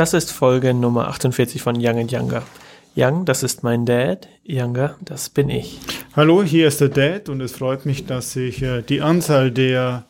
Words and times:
Das 0.00 0.14
ist 0.14 0.32
Folge 0.32 0.72
Nummer 0.72 1.08
48 1.08 1.60
von 1.60 1.76
Young 1.76 1.98
and 1.98 2.10
Younger. 2.10 2.42
Young, 2.96 3.26
das 3.26 3.42
ist 3.42 3.62
mein 3.62 3.84
Dad. 3.84 4.28
Younger, 4.48 4.96
das 5.04 5.28
bin 5.28 5.50
ich. 5.50 5.78
Hallo, 6.16 6.42
hier 6.42 6.68
ist 6.68 6.80
der 6.80 6.88
Dad 6.88 7.28
und 7.28 7.42
es 7.42 7.52
freut 7.52 7.84
mich, 7.84 8.06
dass 8.06 8.32
sich 8.32 8.62
äh, 8.62 8.80
die 8.80 9.02
Anzahl 9.02 9.50
der 9.50 10.06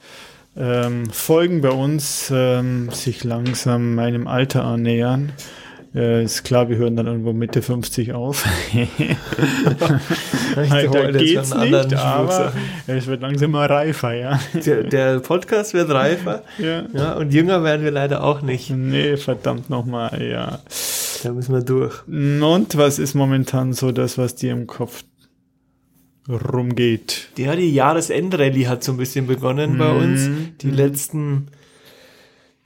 ähm, 0.57 1.11
Folgen 1.11 1.61
bei 1.61 1.73
uns 1.73 2.31
ähm, 2.33 2.91
sich 2.93 3.25
langsam 3.25 3.97
meinem 3.97 4.29
Alter 4.29 4.63
annähern. 4.63 5.33
Äh, 5.93 6.22
ist 6.22 6.45
klar, 6.45 6.69
wir 6.69 6.77
hören 6.77 6.95
dann 6.95 7.06
irgendwo 7.06 7.33
Mitte 7.33 7.63
50 7.63 8.13
auf. 8.13 8.47
Alter 10.56 11.13
geht's 11.13 11.53
nicht, 11.53 11.97
aber 11.97 12.53
es 12.87 13.06
wird 13.09 13.23
langsam 13.23 13.51
mal 13.51 13.67
reifer, 13.67 14.13
ja. 14.13 14.38
Der, 14.55 14.85
der 14.85 15.19
Podcast 15.19 15.74
wird 15.74 15.91
reifer. 15.91 16.45
ja. 16.59 16.84
ja. 16.92 17.15
Und 17.15 17.34
jünger 17.34 17.65
werden 17.65 17.83
wir 17.83 17.91
leider 17.91 18.23
auch 18.23 18.41
nicht. 18.41 18.70
Nee, 18.70 19.16
verdammt 19.16 19.69
nochmal, 19.69 20.23
ja. 20.23 20.61
Da 21.24 21.33
müssen 21.33 21.55
wir 21.55 21.62
durch. 21.62 22.06
Und 22.06 22.77
was 22.77 23.00
ist 23.00 23.14
momentan 23.14 23.72
so 23.72 23.91
das, 23.91 24.16
was 24.16 24.36
dir 24.36 24.52
im 24.52 24.69
Kopf 24.69 25.02
rumgeht? 26.28 27.30
Ja, 27.36 27.56
die 27.56 27.75
Jahresendrallye 27.75 28.69
hat 28.69 28.84
so 28.84 28.92
ein 28.92 28.98
bisschen 28.98 29.27
begonnen 29.27 29.77
bei 29.77 29.91
uns. 29.91 30.28
Mhm. 30.28 30.48
Die 30.61 30.70
letzten 30.70 31.48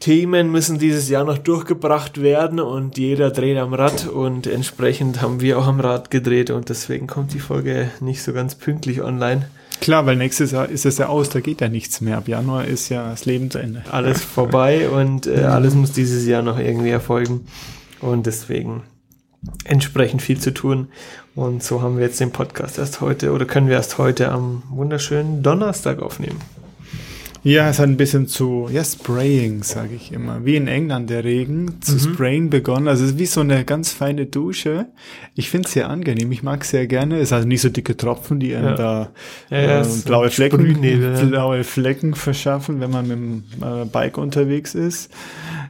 Themen 0.00 0.50
müssen 0.50 0.78
dieses 0.78 1.08
Jahr 1.08 1.24
noch 1.24 1.38
durchgebracht 1.38 2.20
werden 2.20 2.60
und 2.60 2.98
jeder 2.98 3.30
dreht 3.30 3.56
am 3.56 3.72
Rad 3.72 4.06
und 4.06 4.46
entsprechend 4.46 5.22
haben 5.22 5.40
wir 5.40 5.58
auch 5.58 5.66
am 5.66 5.80
Rad 5.80 6.10
gedreht 6.10 6.50
und 6.50 6.68
deswegen 6.68 7.06
kommt 7.06 7.32
die 7.32 7.40
Folge 7.40 7.90
nicht 8.00 8.22
so 8.22 8.32
ganz 8.32 8.54
pünktlich 8.54 9.02
online. 9.02 9.48
Klar, 9.80 10.04
weil 10.06 10.16
nächstes 10.16 10.50
Jahr 10.50 10.68
ist 10.68 10.86
es 10.86 10.98
ja 10.98 11.06
aus, 11.08 11.30
da 11.30 11.40
geht 11.40 11.60
ja 11.60 11.68
nichts 11.68 12.00
mehr. 12.00 12.18
Ab 12.18 12.28
Januar 12.28 12.64
ist 12.64 12.88
ja 12.88 13.10
das 13.10 13.24
Leben 13.24 13.50
zu 13.50 13.58
Ende. 13.58 13.82
Alles 13.90 14.22
vorbei 14.22 14.88
und 14.88 15.26
äh, 15.26 15.44
alles 15.44 15.74
muss 15.74 15.92
dieses 15.92 16.26
Jahr 16.26 16.42
noch 16.42 16.58
irgendwie 16.58 16.90
erfolgen 16.90 17.46
und 18.00 18.26
deswegen 18.26 18.82
entsprechend 19.64 20.22
viel 20.22 20.38
zu 20.38 20.52
tun 20.52 20.88
und 21.34 21.62
so 21.62 21.82
haben 21.82 21.96
wir 21.96 22.04
jetzt 22.04 22.20
den 22.20 22.30
Podcast 22.30 22.78
erst 22.78 23.00
heute 23.00 23.32
oder 23.32 23.44
können 23.44 23.68
wir 23.68 23.76
erst 23.76 23.98
heute 23.98 24.30
am 24.30 24.62
wunderschönen 24.70 25.42
Donnerstag 25.42 26.00
aufnehmen. 26.00 26.38
Ja, 27.44 27.68
es 27.68 27.78
hat 27.78 27.88
ein 27.88 27.98
bisschen 27.98 28.26
zu, 28.26 28.68
ja, 28.72 28.82
Spraying, 28.82 29.62
sage 29.62 29.94
ich 29.94 30.12
immer. 30.12 30.46
Wie 30.46 30.56
in 30.56 30.66
England 30.66 31.10
der 31.10 31.24
Regen, 31.24 31.78
zu 31.82 31.98
sprayen 31.98 32.48
begonnen. 32.48 32.88
Also 32.88 33.04
es 33.04 33.10
ist 33.10 33.18
wie 33.18 33.26
so 33.26 33.42
eine 33.42 33.66
ganz 33.66 33.92
feine 33.92 34.24
Dusche. 34.24 34.86
Ich 35.34 35.50
finde 35.50 35.66
es 35.66 35.74
sehr 35.74 35.90
angenehm. 35.90 36.32
Ich 36.32 36.42
mag 36.42 36.62
es 36.62 36.70
sehr 36.70 36.86
gerne. 36.86 37.18
Es 37.18 37.32
hat 37.32 37.44
nicht 37.44 37.60
so 37.60 37.68
dicke 37.68 37.98
Tropfen, 37.98 38.40
die 38.40 38.54
einem 38.54 38.68
Ja. 38.68 38.74
da 38.74 39.10
Ja, 39.50 39.60
ja, 39.60 39.82
äh, 39.82 39.86
blaue 40.06 40.30
Flecken, 40.30 40.82
ja. 40.82 41.22
blaue 41.22 41.64
Flecken 41.64 42.14
verschaffen, 42.14 42.80
wenn 42.80 42.90
man 42.90 43.06
mit 43.08 43.18
dem 43.18 43.44
äh, 43.62 43.84
Bike 43.84 44.16
unterwegs 44.16 44.74
ist. 44.74 45.12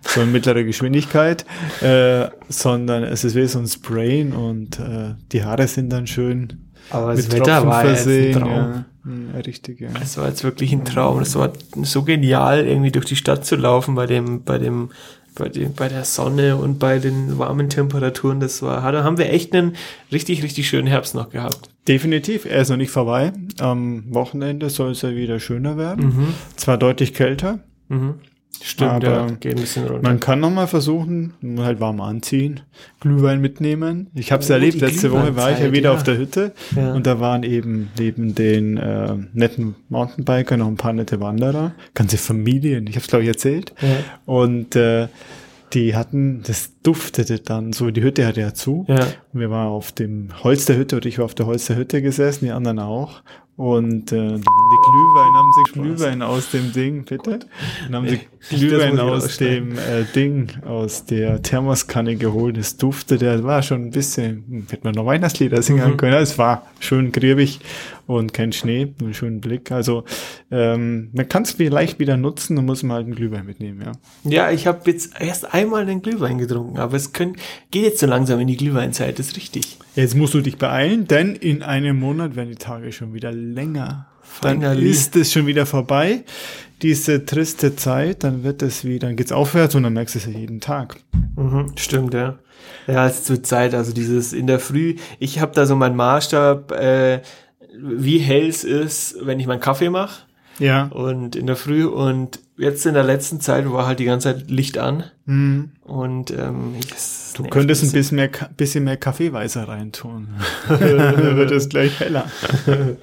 So 0.02 0.20
in 0.20 0.30
mittlerer 0.30 0.62
Geschwindigkeit. 0.62 1.45
Äh, 1.80 2.28
sondern 2.48 3.02
es 3.02 3.25
ist 3.25 3.34
wie 3.34 3.47
so 3.48 3.58
ein 3.58 3.67
Sprayen 3.67 4.33
und 4.33 4.78
äh, 4.78 5.14
die 5.33 5.42
Haare 5.42 5.67
sind 5.67 5.92
dann 5.92 6.06
schön 6.06 6.70
Aber 6.91 7.14
das 7.17 7.25
mit 7.25 7.33
Wetter 7.33 7.45
Tropfen 7.62 7.69
war 7.69 7.84
ja 7.84 7.95
versehen. 7.95 8.33
Traum. 8.41 8.84
Ja. 9.05 9.41
Richtig, 9.41 9.80
ja. 9.80 9.91
Es 10.02 10.16
war 10.16 10.28
jetzt 10.28 10.44
wirklich 10.44 10.72
ein 10.72 10.84
Traum. 10.84 11.20
Es 11.20 11.34
war 11.36 11.52
so 11.83 12.02
genial, 12.02 12.66
irgendwie 12.66 12.91
durch 12.91 13.05
die 13.05 13.16
Stadt 13.16 13.44
zu 13.44 13.56
laufen 13.56 13.94
bei 13.94 14.06
dem, 14.06 14.44
bei 14.44 14.58
dem, 14.58 14.91
bei 15.34 15.48
dem, 15.48 15.74
bei 15.74 15.88
der 15.88 16.05
Sonne 16.05 16.56
und 16.56 16.78
bei 16.78 16.98
den 16.98 17.38
warmen 17.38 17.69
Temperaturen. 17.69 18.41
Das 18.41 18.62
war, 18.62 18.91
da 18.92 19.05
haben 19.05 19.19
wir 19.19 19.30
echt 19.30 19.55
einen 19.55 19.77
richtig, 20.11 20.42
richtig 20.42 20.69
schönen 20.69 20.86
Herbst 20.86 21.14
noch 21.14 21.30
gehabt. 21.30 21.69
Definitiv, 21.86 22.46
er 22.46 22.62
ist 22.62 22.70
noch 22.70 22.78
nicht 22.78 22.91
vorbei. 22.91 23.33
Am 23.58 24.05
Wochenende 24.14 24.70
soll 24.70 24.92
es 24.92 25.02
ja 25.02 25.14
wieder 25.14 25.39
schöner 25.39 25.77
werden. 25.77 26.06
Mhm. 26.06 26.34
Zwar 26.56 26.78
deutlich 26.78 27.12
kälter. 27.12 27.58
Mhm. 27.89 28.14
Stimmt, 28.62 28.91
Aber 28.91 29.06
ja, 29.06 29.27
geht 29.41 29.56
ein 29.56 29.60
bisschen 29.60 29.86
runter. 29.86 30.02
Man 30.02 30.20
kann 30.20 30.41
noch 30.41 30.50
mal 30.50 30.66
versuchen, 30.66 31.34
nur 31.41 31.64
halt 31.64 31.80
warm 31.80 32.00
anziehen, 32.00 32.61
Glühwein 33.00 33.41
mitnehmen. 33.41 34.08
Ich 34.14 34.33
habe 34.33 34.42
es 34.42 34.50
Oh, 34.50 34.55
erlebt, 34.55 34.80
letzte 34.80 35.11
Woche 35.12 35.36
war 35.36 35.52
ich 35.52 35.58
ja 35.58 35.72
wieder 35.72 35.91
ja. 35.91 35.94
auf 35.96 36.02
der 36.02 36.16
Hütte 36.16 36.52
Ja. 36.74 36.94
und 36.94 37.06
da 37.06 37.20
waren 37.20 37.42
eben 37.42 37.91
neben 37.98 38.34
den 38.34 38.77
äh, 38.77 39.14
netten 39.33 39.74
Mountainbiker 39.89 40.56
noch 40.56 40.68
ein 40.68 40.77
paar 40.77 40.92
nette 40.92 41.20
Wanderer, 41.20 41.74
ganze 41.95 42.17
Familien, 42.17 42.86
ich 42.86 42.95
habe 42.96 43.02
es 43.02 43.08
glaube 43.08 43.23
ich 43.24 43.29
erzählt. 43.29 43.74
Ja. 43.83 43.89
Und 44.24 44.77
äh, 44.77 45.08
die 45.73 45.96
hatten, 45.96 46.42
das 46.46 46.70
duftete 46.84 47.40
dann 47.40 47.73
so, 47.73 47.90
die 47.90 48.02
Hütte 48.02 48.24
hatte 48.27 48.40
ja 48.40 48.55
zu. 48.55 48.84
Ja. 48.89 49.00
Und 49.33 49.40
wir 49.40 49.50
waren 49.50 49.67
auf 49.67 49.90
dem 49.92 50.29
Holz 50.45 50.67
der 50.67 50.77
Hütte 50.77 50.96
oder 50.96 51.06
ich 51.06 51.18
war 51.18 51.24
auf 51.24 51.34
der 51.34 51.46
Holz 51.46 51.67
der 51.67 51.77
Hütte 51.77 52.00
gesessen, 52.00 52.45
die 52.45 52.52
anderen 52.52 52.79
auch. 52.79 53.23
Und 53.57 54.11
äh, 54.11 54.17
dann 54.17 54.33
haben 54.33 54.42
die 54.42 54.91
Glühwein, 54.91 55.35
haben 55.35 55.53
sie 55.53 55.73
Glühwein 55.73 56.23
aus 56.23 56.51
dem 56.51 56.73
Ding, 56.73 57.05
bitte? 57.05 57.39
Dann 57.85 57.95
haben 57.95 58.09
sie 58.09 58.20
Glühwein 58.51 58.98
aus 58.98 59.37
dem 59.37 59.79
äh, 59.79 60.03
Ding, 60.13 60.48
aus 60.67 61.05
der 61.05 61.41
Thermoskanne 61.41 62.17
geholt. 62.17 62.59
Es 62.59 62.77
duftete, 62.79 63.25
das 63.27 63.42
war 63.45 63.63
schon 63.63 63.83
ein 63.87 63.91
bisschen, 63.92 64.67
hätte 64.69 64.83
man 64.85 64.95
noch 64.95 65.07
Weihnachtslieder 65.07 65.63
singen 65.63 65.92
Mhm. 65.92 65.97
können. 65.98 66.15
Es 66.15 66.37
war 66.37 66.67
schön 66.81 67.13
griebig 67.13 67.61
und 68.09 68.35
kein 68.35 68.53
Schnee, 68.53 68.92
einen 69.01 69.15
schönen 69.15 69.41
Blick. 69.41 69.71
Also 69.71 70.03
ähm, 70.51 71.11
man 71.13 71.29
kann 71.29 71.45
es 71.45 71.53
vielleicht 71.53 72.01
wieder 72.01 72.17
nutzen, 72.17 72.57
dann 72.57 72.65
muss 72.67 72.83
man 72.83 72.97
halt 72.97 73.07
einen 73.07 73.15
Glühwein 73.15 73.47
mitnehmen, 73.47 73.83
ja. 73.85 73.92
Ja, 74.25 74.51
ich 74.51 74.67
habe 74.67 74.91
jetzt 74.91 75.13
erst 75.21 75.55
einmal 75.55 75.86
den 75.86 76.03
Glühwein 76.03 76.39
getrunken, 76.39 76.79
aber 76.79 76.97
es 76.97 77.13
können, 77.13 77.36
geht 77.71 77.85
jetzt 77.85 78.01
so 78.01 78.07
langsam 78.07 78.41
in 78.41 78.48
die 78.48 78.57
Glühweinzeit, 78.57 79.17
das 79.21 79.29
ist 79.29 79.36
richtig. 79.36 79.79
Jetzt 79.94 80.16
musst 80.16 80.34
du 80.34 80.40
dich 80.40 80.58
beeilen, 80.58 81.06
denn 81.06 81.36
in 81.36 81.62
einem 81.62 81.98
Monat 82.00 82.34
werden 82.34 82.48
die 82.48 82.56
Tage 82.56 82.90
schon 82.90 83.14
wieder 83.14 83.30
länger. 83.30 84.06
Dann 84.40 84.60
Finally. 84.60 84.90
ist 84.90 85.14
es 85.14 85.32
schon 85.32 85.46
wieder 85.46 85.66
vorbei, 85.66 86.24
diese 86.82 87.24
triste 87.24 87.77
Zeit, 87.77 88.24
dann 88.24 88.42
wird 88.42 88.62
es 88.62 88.84
wieder, 88.84 89.06
dann 89.06 89.16
geht's 89.16 89.30
aufwärts 89.30 89.74
und 89.77 89.84
dann 89.84 89.92
merkst 89.92 90.16
du 90.16 90.18
es 90.18 90.27
ja 90.27 90.32
jeden 90.32 90.60
Tag. 90.60 90.96
Mhm, 91.36 91.72
stimmt, 91.77 92.14
ja. 92.14 92.38
Ja, 92.86 93.06
es 93.06 93.18
ist 93.18 93.27
zur 93.27 93.42
Zeit, 93.42 93.74
also 93.74 93.92
dieses 93.92 94.32
in 94.32 94.46
der 94.46 94.58
Früh, 94.58 94.96
ich 95.20 95.38
habe 95.40 95.52
da 95.55 95.66
so 95.66 95.77
meinen 95.77 95.96
Maßstab, 95.96 96.72
äh, 96.72 97.20
wie 97.78 98.18
hell 98.18 98.48
es 98.48 98.64
ist, 98.64 99.16
wenn 99.22 99.38
ich 99.38 99.46
meinen 99.46 99.61
Kaffee 99.61 99.90
mache 99.90 100.22
Ja. 100.59 100.85
und 100.87 101.35
in 101.37 101.47
der 101.47 101.57
Früh 101.57 101.85
und 101.85 102.39
jetzt 102.57 102.87
in 102.87 102.95
der 102.95 103.03
letzten 103.03 103.41
Zeit 103.41 103.70
war 103.70 103.87
halt 103.87 103.98
die 103.98 104.05
ganze 104.05 104.33
Zeit 104.35 104.51
Licht 104.51 104.79
an 104.79 105.05
Hm. 105.27 105.70
und 105.83 106.31
ähm, 106.31 106.75
Du 107.37 107.42
könntest 107.45 107.83
ein 107.83 107.91
bisschen. 107.92 108.17
mehr, 108.17 108.31
bisschen 108.57 108.85
mehr 108.85 108.97
Kaffeeweißer 108.97 109.67
reintun. 109.67 110.29
dann 110.69 111.37
wird 111.37 111.51
es 111.51 111.69
gleich 111.69 111.98
heller. 112.01 112.31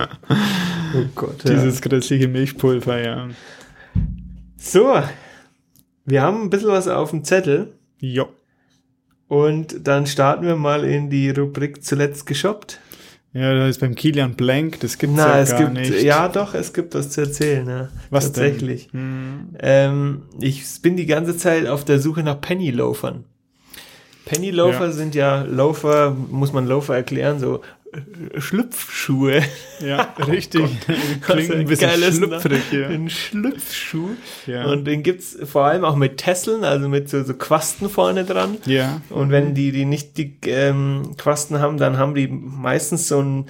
Oh 0.93 1.05
Gott, 1.15 1.45
ja. 1.45 1.51
Dieses 1.53 1.81
grässliche 1.81 2.27
Milchpulver, 2.27 3.01
ja. 3.01 3.29
So, 4.57 5.01
wir 6.05 6.21
haben 6.21 6.41
ein 6.43 6.49
bisschen 6.49 6.67
was 6.69 6.87
auf 6.89 7.11
dem 7.11 7.23
Zettel 7.23 7.73
Jo. 7.99 8.27
und 9.29 9.87
dann 9.87 10.05
starten 10.05 10.45
wir 10.45 10.57
mal 10.57 10.83
in 10.83 11.09
die 11.09 11.29
Rubrik 11.29 11.81
zuletzt 11.83 12.25
geshoppt. 12.25 12.79
Ja, 13.33 13.53
das 13.53 13.69
ist 13.71 13.79
beim 13.79 13.95
Kilian 13.95 14.33
Blank, 14.35 14.81
das 14.81 14.97
gibt's 14.97 15.15
Na, 15.15 15.37
ja 15.37 15.41
es 15.41 15.51
gar 15.51 15.59
gibt, 15.59 15.73
nicht. 15.73 16.01
ja 16.03 16.27
doch, 16.27 16.53
es 16.53 16.73
gibt 16.73 16.93
was 16.95 17.11
zu 17.11 17.21
erzählen, 17.21 17.65
ja. 17.67 17.87
Was 18.09 18.25
Tatsächlich. 18.25 18.89
Denn? 18.91 18.99
Hm. 19.01 19.47
Ähm, 19.59 20.21
ich 20.41 20.63
bin 20.81 20.97
die 20.97 21.05
ganze 21.05 21.37
Zeit 21.37 21.65
auf 21.67 21.85
der 21.85 21.99
Suche 21.99 22.23
nach 22.23 22.41
Penny-Loafern. 22.41 23.23
Penny-Loafer 24.25 24.85
Ja. 24.87 24.91
sind 24.91 25.15
ja 25.15 25.43
Loafer, 25.43 26.15
muss 26.29 26.51
man 26.53 26.67
Loafer 26.67 26.95
erklären, 26.95 27.39
so 27.39 27.61
Schlüpfschuhe. 28.37 29.41
Ja, 29.85 30.13
richtig. 30.27 30.63
Klingt 31.21 31.29
Also 31.29 31.53
ein 31.53 31.65
bisschen 31.65 31.89
schlüpfrig, 32.13 32.61
ja. 32.71 32.87
Ein 32.87 33.09
Schlüpfschuh. 33.09 34.09
Ja. 34.47 34.65
Und 34.65 34.85
den 34.85 35.03
gibt's 35.03 35.37
vor 35.43 35.65
allem 35.65 35.83
auch 35.85 35.95
mit 35.95 36.17
Tesseln, 36.17 36.63
also 36.63 36.89
mit 36.89 37.09
so, 37.09 37.23
so 37.23 37.33
Quasten 37.33 37.89
vorne 37.89 38.23
dran. 38.25 38.57
Ja. 38.65 39.01
Und 39.09 39.31
wenn 39.31 39.53
die, 39.53 39.71
die 39.71 39.85
nicht 39.85 40.17
die 40.17 40.35
ähm, 40.45 41.15
Quasten 41.17 41.59
haben, 41.59 41.77
dann 41.77 41.97
haben 41.97 42.15
die 42.15 42.27
meistens 42.27 43.07
so 43.07 43.21
ein 43.21 43.45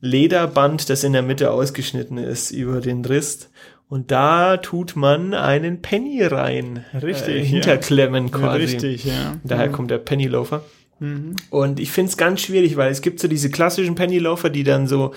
Lederband, 0.00 0.90
das 0.90 1.04
in 1.04 1.12
der 1.12 1.22
Mitte 1.22 1.50
ausgeschnitten 1.50 2.18
ist 2.18 2.50
über 2.50 2.80
den 2.80 3.04
Rist. 3.04 3.50
Und 3.88 4.10
da 4.10 4.56
tut 4.56 4.96
man 4.96 5.32
einen 5.32 5.80
Penny 5.80 6.22
rein. 6.22 6.84
Richtig, 7.02 7.36
Äh, 7.36 7.44
hinterklemmen 7.44 8.26
Ja, 8.26 8.32
quasi. 8.38 8.58
richtig, 8.62 9.04
ja. 9.04 9.36
Daher 9.44 9.68
kommt 9.70 9.90
der 9.92 9.98
Penny 9.98 10.26
Loafer. 10.26 10.64
Mhm. 10.98 11.36
Und 11.50 11.78
ich 11.78 11.90
find's 11.90 12.16
ganz 12.16 12.40
schwierig, 12.40 12.76
weil 12.76 12.90
es 12.90 13.02
gibt 13.02 13.20
so 13.20 13.28
diese 13.28 13.50
klassischen 13.50 13.94
Penny 13.94 14.18
Loafer, 14.18 14.48
die 14.50 14.64
dann 14.64 14.86
so 14.86 15.12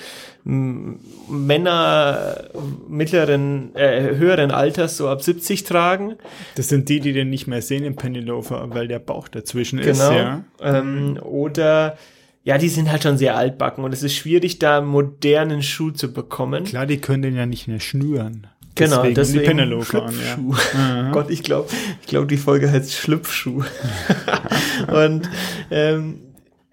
Männer 1.29 2.49
mittleren, 2.87 3.75
äh, 3.75 4.15
höheren 4.15 4.51
Alters 4.51 4.97
so 4.97 5.07
ab 5.09 5.21
70 5.21 5.63
tragen. 5.63 6.15
Das 6.55 6.69
sind 6.69 6.89
die, 6.89 6.99
die 6.99 7.13
den 7.13 7.29
nicht 7.29 7.47
mehr 7.47 7.61
sehen 7.61 7.83
im 7.83 7.95
Pennyloafer, 7.95 8.67
weil 8.71 8.87
der 8.87 8.99
Bauch 8.99 9.27
dazwischen 9.27 9.79
ist, 9.79 9.99
Genau. 9.99 10.11
ja. 10.11 10.43
Ähm, 10.61 11.19
oder 11.21 11.97
ja, 12.43 12.57
die 12.57 12.69
sind 12.69 12.91
halt 12.91 13.03
schon 13.03 13.17
sehr 13.17 13.35
altbacken 13.37 13.83
und 13.83 13.93
es 13.93 14.01
ist 14.01 14.15
schwierig, 14.15 14.59
da 14.59 14.79
einen 14.79 14.87
modernen 14.87 15.61
Schuh 15.61 15.91
zu 15.91 16.11
bekommen. 16.11 16.63
Klar, 16.63 16.85
die 16.85 16.97
können 16.97 17.21
den 17.21 17.35
ja 17.35 17.45
nicht 17.45 17.67
mehr 17.67 17.79
schnüren. 17.79 18.47
Genau, 18.75 18.98
deswegen, 18.98 19.16
deswegen 19.16 19.39
die 19.39 19.45
Pennyloafer 19.45 20.06
an, 20.06 20.13
ja. 20.13 20.33
Schlüpfschuh. 20.33 20.77
Aha. 20.77 21.12
Gott, 21.12 21.30
ich 21.30 21.44
glaube, 21.44 21.69
ich 22.01 22.07
glaube, 22.07 22.27
die 22.27 22.38
Folge 22.38 22.71
heißt 22.71 22.94
Schlüpfschuh. 22.94 23.63
und 24.88 25.30
ähm, 25.71 26.21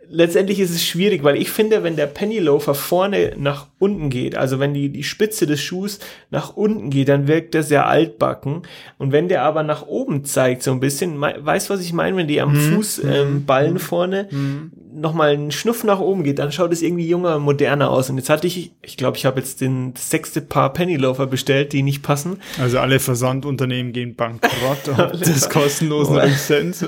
letztendlich 0.09 0.61
ist 0.61 0.71
es 0.71 0.85
schwierig, 0.85 1.25
weil 1.25 1.37
ich 1.37 1.51
finde, 1.51 1.83
wenn 1.83 1.97
der 1.97 2.07
Penny 2.07 2.39
Loafer 2.39 2.75
vorne 2.75 3.33
nach 3.37 3.67
unten 3.79 4.11
geht, 4.11 4.37
also 4.37 4.59
wenn 4.59 4.75
die, 4.75 4.89
die 4.91 5.03
Spitze 5.03 5.47
des 5.47 5.61
Schuhs 5.61 5.99
nach 6.31 6.57
unten 6.57 6.91
geht, 6.91 7.09
dann 7.09 7.29
wirkt 7.29 7.55
der 7.55 7.63
sehr 7.63 7.87
altbacken. 7.87 8.63
Und 8.99 9.13
wenn 9.13 9.29
der 9.29 9.43
aber 9.43 9.63
nach 9.63 9.87
oben 9.87 10.25
zeigt, 10.25 10.63
so 10.63 10.73
ein 10.73 10.81
bisschen, 10.81 11.21
weißt 11.21 11.71
was 11.71 11.81
ich 11.81 11.93
meine, 11.93 12.17
wenn 12.17 12.29
die 12.29 12.41
am 12.41 12.55
mhm. 12.55 12.75
Fußballen 12.75 13.73
ähm, 13.73 13.79
vorne 13.79 14.29
mhm. 14.31 14.73
nochmal 14.95 15.31
einen 15.31 15.51
Schnuff 15.51 15.85
nach 15.85 16.01
oben 16.01 16.25
geht, 16.25 16.39
dann 16.39 16.53
schaut 16.53 16.73
es 16.73 16.83
irgendwie 16.83 17.09
junger, 17.09 17.39
moderner 17.39 17.91
aus. 17.91 18.09
Und 18.09 18.17
jetzt 18.17 18.31
hatte 18.31 18.47
ich, 18.47 18.73
ich 18.83 18.97
glaube, 18.97 19.17
ich 19.17 19.27
habe 19.27 19.41
jetzt 19.41 19.61
den 19.61 19.95
sechste 19.97 20.41
Paar 20.41 20.73
Penny 20.73 20.97
Loafer 20.97 21.27
bestellt, 21.27 21.73
die 21.73 21.83
nicht 21.83 22.03
passen. 22.03 22.39
Also 22.61 22.79
alle 22.79 23.01
Versandunternehmen 23.01 23.93
gehen 23.93 24.15
bankrott 24.15 24.89
und 24.89 25.21
das 25.27 25.51
kostenlosen 25.51 26.17
Lizenz 26.17 26.85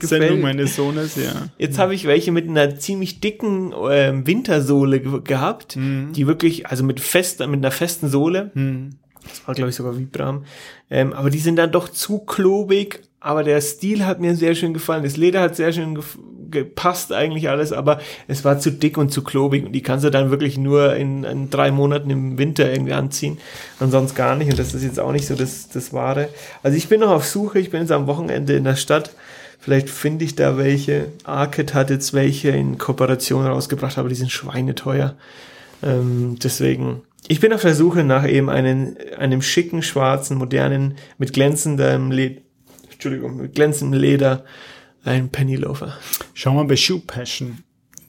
Sendung 0.00 0.40
meines 0.40 0.76
Sohnes, 0.76 1.16
ja. 1.16 1.48
Jetzt 1.58 1.78
habe 1.78 1.94
ich 1.94 2.06
welche 2.06 2.31
mit 2.32 2.48
einer 2.48 2.76
ziemlich 2.76 3.20
dicken 3.20 3.72
äh, 3.72 4.12
Wintersohle 4.26 5.00
ge 5.00 5.20
gehabt, 5.22 5.76
mhm. 5.76 6.12
die 6.12 6.26
wirklich, 6.26 6.66
also 6.66 6.84
mit 6.84 7.00
fest, 7.00 7.40
mit 7.40 7.54
einer 7.54 7.70
festen 7.70 8.08
Sohle. 8.08 8.50
Mhm. 8.54 8.96
Das 9.22 9.46
war, 9.46 9.54
glaube 9.54 9.70
ich, 9.70 9.76
sogar 9.76 9.96
Vibram. 9.96 10.44
Ähm, 10.90 11.12
aber 11.12 11.30
die 11.30 11.38
sind 11.38 11.56
dann 11.56 11.70
doch 11.70 11.88
zu 11.88 12.18
klobig. 12.20 13.00
Aber 13.20 13.44
der 13.44 13.60
Stil 13.60 14.04
hat 14.04 14.18
mir 14.18 14.34
sehr 14.34 14.56
schön 14.56 14.74
gefallen. 14.74 15.04
Das 15.04 15.16
Leder 15.16 15.40
hat 15.40 15.54
sehr 15.54 15.72
schön 15.72 16.02
gepasst 16.52 17.12
eigentlich 17.12 17.48
alles, 17.48 17.72
aber 17.72 18.00
es 18.28 18.44
war 18.44 18.60
zu 18.60 18.70
dick 18.70 18.96
und 18.98 19.10
zu 19.10 19.24
klobig 19.24 19.64
und 19.64 19.72
die 19.72 19.82
kannst 19.82 20.04
du 20.04 20.10
dann 20.10 20.30
wirklich 20.30 20.58
nur 20.58 20.94
in, 20.94 21.24
in 21.24 21.50
drei 21.50 21.72
Monaten 21.72 22.10
im 22.10 22.38
Winter 22.38 22.70
irgendwie 22.70 22.92
anziehen 22.92 23.38
und 23.80 23.90
sonst 23.90 24.14
gar 24.14 24.36
nicht 24.36 24.50
und 24.50 24.58
das 24.58 24.74
ist 24.74 24.84
jetzt 24.84 25.00
auch 25.00 25.10
nicht 25.10 25.26
so 25.26 25.34
das, 25.34 25.68
das 25.68 25.92
Wahre. 25.92 26.28
Also 26.62 26.76
ich 26.76 26.88
bin 26.88 27.00
noch 27.00 27.10
auf 27.10 27.24
Suche, 27.24 27.58
ich 27.58 27.70
bin 27.70 27.80
jetzt 27.80 27.90
am 27.90 28.06
Wochenende 28.06 28.52
in 28.54 28.64
der 28.64 28.76
Stadt 28.76 29.12
Vielleicht 29.62 29.90
finde 29.90 30.24
ich 30.24 30.34
da 30.34 30.58
welche. 30.58 31.12
Arcade 31.22 31.72
hat 31.74 31.90
jetzt 31.90 32.12
welche 32.14 32.48
in 32.48 32.78
Kooperation 32.78 33.46
rausgebracht, 33.46 33.96
aber 33.96 34.08
die 34.08 34.16
sind 34.16 34.32
schweineteuer. 34.32 35.14
Ähm, 35.84 36.36
deswegen, 36.42 37.02
ich 37.28 37.38
bin 37.38 37.52
auf 37.52 37.62
der 37.62 37.76
Suche 37.76 38.02
nach 38.02 38.26
eben 38.28 38.50
einen, 38.50 38.96
einem 39.16 39.40
schicken, 39.40 39.84
schwarzen, 39.84 40.36
modernen, 40.36 40.96
mit 41.16 41.32
glänzendem 41.32 42.10
Leder, 42.10 42.40
Entschuldigung, 42.90 43.36
mit 43.36 43.54
glänzendem 43.54 44.00
Leder, 44.00 44.44
ein 45.04 45.28
Pennyloafer. 45.28 45.96
Schau 46.34 46.54
mal 46.54 46.64
bei 46.64 46.74
Shoe 46.74 46.98
Passion. 46.98 47.62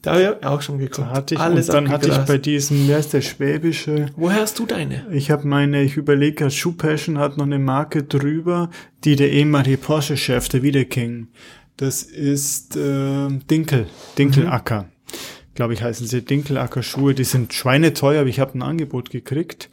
Da 0.04 0.12
habe 0.12 0.38
ich 0.40 0.46
auch 0.46 0.62
schon 0.62 0.78
geguckt. 0.78 0.98
Da 0.98 1.10
hatte 1.10 1.34
ich, 1.34 1.40
Alles 1.40 1.68
und 1.68 1.74
dann 1.74 1.88
hatte 1.88 2.08
ich 2.08 2.18
bei 2.18 2.38
diesem, 2.38 2.86
wer 2.88 2.98
ist 2.98 3.12
der 3.12 3.22
schwäbische? 3.22 4.06
Woher 4.16 4.42
hast 4.42 4.58
du 4.58 4.66
deine? 4.66 5.06
Ich 5.12 5.30
habe 5.30 5.48
meine, 5.48 5.82
ich 5.82 5.96
überlege, 5.96 6.50
Shoe 6.50 6.72
Passion 6.72 7.18
hat 7.18 7.36
noch 7.38 7.46
eine 7.46 7.58
Marke 7.58 8.02
drüber, 8.02 8.70
die 9.04 9.16
der 9.16 9.30
ehemalige 9.30 9.78
Porsche-Chef, 9.78 10.48
der 10.48 10.62
Wiederking. 10.62 11.28
Das 11.76 12.02
ist 12.02 12.76
äh, 12.76 13.28
Dinkel, 13.50 13.86
Dinkelacker. 14.18 14.82
Mhm. 14.82 14.88
Glaube 15.54 15.72
ich 15.74 15.82
heißen 15.82 16.06
sie 16.06 16.22
Dinkelacker-Schuhe. 16.22 17.14
Die 17.14 17.24
sind 17.24 17.54
schweineteuer, 17.54 18.20
aber 18.20 18.28
ich 18.28 18.40
habe 18.40 18.58
ein 18.58 18.62
Angebot 18.62 19.10
gekriegt. 19.10 19.70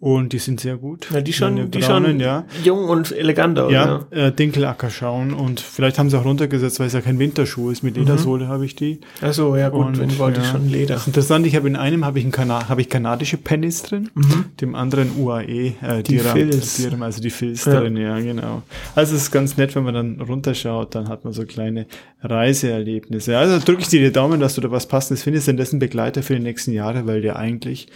Und 0.00 0.32
die 0.32 0.38
sind 0.38 0.60
sehr 0.60 0.76
gut. 0.76 1.08
Ja, 1.12 1.20
die 1.20 1.32
schon, 1.32 1.70
die 1.70 1.82
schon 1.82 2.20
ja. 2.20 2.44
jung 2.62 2.88
und 2.88 3.12
eleganter. 3.12 3.70
Ja, 3.70 4.04
ja. 4.10 4.26
Äh, 4.26 4.32
Dinkelacker 4.32 4.90
schauen 4.90 5.32
und 5.32 5.60
vielleicht 5.60 5.98
haben 5.98 6.10
sie 6.10 6.18
auch 6.18 6.24
runtergesetzt, 6.24 6.80
weil 6.80 6.88
es 6.88 6.92
ja 6.92 7.00
kein 7.00 7.18
Winterschuh 7.18 7.70
ist. 7.70 7.82
Mit 7.82 7.96
mhm. 7.96 8.02
Ledersohle 8.02 8.44
mhm. 8.44 8.48
habe 8.48 8.66
ich 8.66 8.76
die. 8.76 9.00
Also 9.20 9.56
ja 9.56 9.70
gut, 9.70 9.86
und, 9.86 9.98
wenn 9.98 10.18
wollte 10.18 10.40
ja. 10.40 10.46
schon 10.46 10.68
Leder. 10.70 11.00
interessant, 11.06 11.46
ich 11.46 11.56
habe 11.56 11.66
in 11.68 11.76
einem 11.76 12.04
habe 12.04 12.18
ich, 12.18 12.24
ein 12.24 12.30
Kana 12.30 12.68
habe 12.68 12.80
ich 12.80 12.88
kanadische 12.88 13.36
Pennies 13.36 13.82
drin, 13.82 14.10
mhm. 14.14 14.44
dem 14.60 14.74
anderen 14.74 15.10
UAE, 15.18 15.44
äh, 15.46 16.02
die, 16.02 16.16
die 16.16 16.18
Filz. 16.18 16.76
Die, 16.76 17.02
also 17.02 17.22
die 17.22 17.30
Filz 17.30 17.64
ja. 17.64 17.80
drin, 17.80 17.96
ja 17.96 18.18
genau. 18.20 18.62
Also 18.94 19.14
es 19.14 19.22
ist 19.22 19.30
ganz 19.30 19.56
nett, 19.56 19.74
wenn 19.76 19.84
man 19.84 19.94
dann 19.94 20.20
runterschaut, 20.20 20.94
dann 20.94 21.08
hat 21.08 21.24
man 21.24 21.32
so 21.32 21.44
kleine 21.44 21.86
Reiseerlebnisse. 22.22 23.36
Also 23.38 23.64
drücke 23.64 23.82
ich 23.82 23.88
dir 23.88 24.00
die 24.00 24.12
Daumen, 24.12 24.40
dass 24.40 24.54
du 24.54 24.60
da 24.60 24.70
was 24.70 24.86
Passendes 24.86 25.22
findest, 25.22 25.48
denn 25.48 25.56
das 25.56 25.68
ist 25.68 25.74
ein 25.74 25.78
Begleiter 25.78 26.22
für 26.22 26.34
die 26.34 26.42
nächsten 26.42 26.72
Jahre, 26.72 27.06
weil 27.06 27.22
der 27.22 27.36
eigentlich 27.36 27.88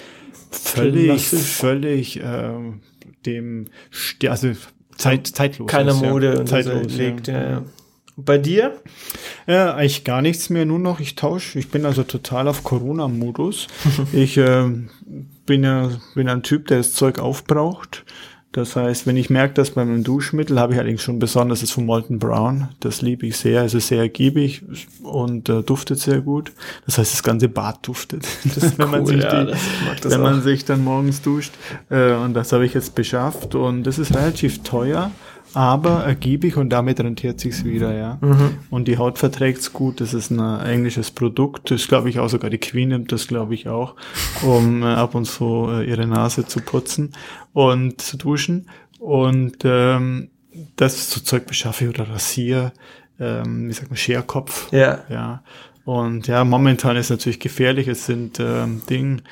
völlig, 0.50 1.26
völlig 1.26 2.20
äh, 2.20 2.52
dem, 3.26 3.68
also 4.26 4.52
Zeit, 4.96 5.26
zeitlos. 5.26 5.70
Keine 5.70 5.94
Mode 5.94 6.34
ja. 6.34 6.40
und 6.40 6.48
zeitlos 6.48 6.94
legt, 6.96 7.28
ja. 7.28 7.50
ja. 7.50 7.64
Bei 8.16 8.38
dir? 8.38 8.80
Ja, 9.46 9.74
eigentlich 9.74 10.04
gar 10.04 10.20
nichts 10.20 10.50
mehr, 10.50 10.66
nur 10.66 10.78
noch 10.78 11.00
ich 11.00 11.14
tausche. 11.14 11.58
Ich 11.58 11.68
bin 11.70 11.86
also 11.86 12.02
total 12.02 12.48
auf 12.48 12.64
Corona-Modus. 12.64 13.68
ich 14.12 14.36
äh, 14.36 14.68
bin 15.46 15.64
ja 15.64 15.90
bin 16.14 16.28
ein 16.28 16.42
Typ, 16.42 16.66
der 16.66 16.78
das 16.78 16.92
Zeug 16.92 17.18
aufbraucht. 17.18 18.04
Das 18.52 18.74
heißt, 18.74 19.06
wenn 19.06 19.16
ich 19.16 19.30
merke, 19.30 19.54
dass 19.54 19.70
bei 19.70 19.84
meinem 19.84 20.02
Duschmittel 20.02 20.58
habe 20.58 20.72
ich 20.72 20.78
allerdings 20.80 21.02
schon 21.02 21.20
besonders 21.20 21.60
das 21.60 21.70
von 21.70 21.86
Molten 21.86 22.18
Brown. 22.18 22.68
Das 22.80 23.00
liebe 23.00 23.26
ich 23.26 23.36
sehr. 23.36 23.60
Also 23.60 23.78
sehr 23.78 24.00
ergiebig 24.00 24.62
und 25.04 25.48
äh, 25.48 25.62
duftet 25.62 26.00
sehr 26.00 26.20
gut. 26.20 26.50
Das 26.84 26.98
heißt, 26.98 27.12
das 27.12 27.22
ganze 27.22 27.48
Bad 27.48 27.86
duftet. 27.86 28.26
Das, 28.54 28.76
wenn 28.78 28.86
cool, 28.86 28.90
man 28.90 29.06
sich, 29.06 29.22
ja, 29.22 29.44
die, 29.44 29.54
wenn 30.10 30.20
man 30.20 30.42
sich 30.42 30.64
dann 30.64 30.82
morgens 30.82 31.22
duscht. 31.22 31.52
Äh, 31.88 32.14
und 32.14 32.34
das 32.34 32.52
habe 32.52 32.66
ich 32.66 32.74
jetzt 32.74 32.96
beschafft. 32.96 33.54
Und 33.54 33.84
das 33.84 33.98
ist 33.98 34.14
relativ 34.14 34.62
teuer 34.64 35.12
aber 35.54 36.04
ergiebig 36.04 36.56
und 36.56 36.70
damit 36.70 37.00
rentiert 37.00 37.40
sich's 37.40 37.64
wieder, 37.64 37.94
ja. 37.94 38.18
Mhm. 38.20 38.58
Und 38.70 38.88
die 38.88 38.98
Haut 38.98 39.18
verträgt's 39.18 39.72
gut. 39.72 40.00
Das 40.00 40.14
ist 40.14 40.30
ein 40.30 40.60
englisches 40.60 41.10
Produkt. 41.10 41.70
Das 41.70 41.88
glaube 41.88 42.08
ich 42.08 42.18
auch 42.18 42.28
sogar 42.28 42.50
die 42.50 42.58
Queen 42.58 42.88
nimmt 42.90 43.12
das 43.12 43.26
glaube 43.26 43.54
ich 43.54 43.68
auch, 43.68 43.94
um 44.42 44.82
äh, 44.82 44.86
ab 44.86 45.14
und 45.14 45.24
zu 45.24 45.68
äh, 45.70 45.88
ihre 45.88 46.06
Nase 46.06 46.46
zu 46.46 46.60
putzen 46.60 47.12
und 47.52 48.00
zu 48.00 48.16
duschen. 48.16 48.68
Und 48.98 49.58
ähm, 49.64 50.30
das 50.76 51.10
so 51.10 51.20
Zeug 51.20 51.46
beschaffe 51.46 51.88
oder 51.88 52.08
Rasier, 52.08 52.72
ähm, 53.18 53.68
wie 53.68 53.72
sagt 53.72 53.90
man, 53.90 53.96
Scherkopf. 53.96 54.70
Ja. 54.72 55.04
Ja. 55.08 55.42
Und 55.84 56.26
ja, 56.26 56.44
momentan 56.44 56.96
ist 56.96 57.10
natürlich 57.10 57.40
gefährlich. 57.40 57.88
Es 57.88 58.06
sind 58.06 58.38
ähm, 58.38 58.82
Dinge 58.88 59.22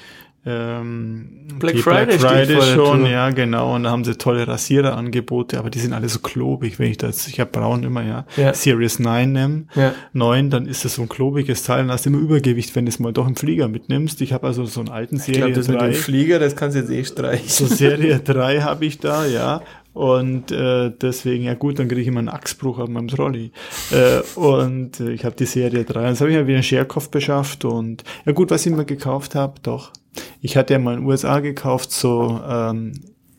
ähm, 0.49 1.29
Black 1.59 1.79
Friday, 1.79 2.17
Black 2.17 2.47
Friday 2.47 2.63
schon, 2.75 3.05
ja 3.07 3.31
genau. 3.31 3.75
Und 3.75 3.83
da 3.83 3.91
haben 3.91 4.05
sie 4.05 4.17
tolle 4.17 4.49
Rasiererangebote, 4.49 5.59
aber 5.59 5.71
die 5.71 5.79
sind 5.79 5.93
alle 5.93 6.09
so 6.09 6.21
klobig, 6.21 6.79
wenn 6.79 6.91
ich 6.91 6.97
das, 6.97 7.27
ich 7.29 7.41
habe 7.41 7.51
braun 7.51 7.83
immer, 7.83 8.03
ja, 8.03 8.25
ja. 8.37 8.55
Series 8.55 8.99
9 8.99 9.33
nehme, 9.33 9.65
ja. 9.75 9.93
9, 10.13 10.51
dann 10.51 10.67
ist 10.67 10.85
das 10.85 10.95
so 10.95 11.03
ein 11.03 11.09
klobiges 11.09 11.65
Teil 11.65 11.85
und 11.85 11.91
hast 11.91 12.07
immer 12.07 12.19
Übergewicht, 12.19 12.75
wenn 12.75 12.87
du 12.87 12.91
es 12.91 12.99
mal 12.99 13.13
doch 13.13 13.27
im 13.27 13.37
Flieger 13.37 13.69
mitnimmst. 13.69 14.21
Ich 14.23 14.33
habe 14.33 14.47
also 14.47 14.65
so 14.65 14.81
einen 14.81 14.89
alten 14.89 15.19
Serie 15.19 15.49
ich 15.49 15.55
glaub, 15.55 15.55
das 15.55 15.67
3. 15.67 15.73
Mit 15.73 15.83
dem 15.83 15.95
Flieger, 15.95 16.39
das 16.39 16.57
kannst 16.57 16.77
du 16.77 16.81
jetzt 16.81 16.91
eh 16.91 17.05
streichen. 17.05 17.49
So 17.49 17.67
Serie 17.67 18.21
3 18.21 18.61
habe 18.63 18.87
ich 18.87 18.99
da, 18.99 19.27
ja. 19.27 19.63
Und 19.99 20.53
äh, 20.53 20.93
deswegen, 20.93 21.43
ja 21.43 21.55
gut, 21.55 21.81
dann 21.81 21.89
kriege 21.89 22.03
ich 22.03 22.07
immer 22.07 22.21
einen 22.21 22.29
Achsbruch 22.29 22.79
auf 22.79 22.89
meinem 22.89 23.09
Trolley. 23.09 23.51
äh, 23.91 24.21
und 24.39 25.01
äh, 25.01 25.11
ich 25.11 25.25
habe 25.25 25.35
die 25.35 25.45
Serie 25.45 25.83
3. 25.83 26.11
Jetzt 26.11 26.21
habe 26.21 26.31
ich 26.31 26.37
ja 26.37 26.47
wieder 26.47 26.59
einen 26.59 26.63
Scherkopf 26.63 27.09
beschafft 27.09 27.65
und 27.65 28.05
ja 28.25 28.31
gut, 28.31 28.53
was 28.53 28.65
ich 28.65 28.73
mir 28.73 28.85
gekauft 28.85 29.35
habe, 29.35 29.55
doch. 29.61 29.93
Ich 30.41 30.57
hatte 30.57 30.75
ja 30.75 30.79
mal 30.79 30.95
in 30.95 31.01
den 31.01 31.09
USA 31.09 31.41
gekauft, 31.41 31.91
so, 31.91 32.41
ähm, 32.49 32.93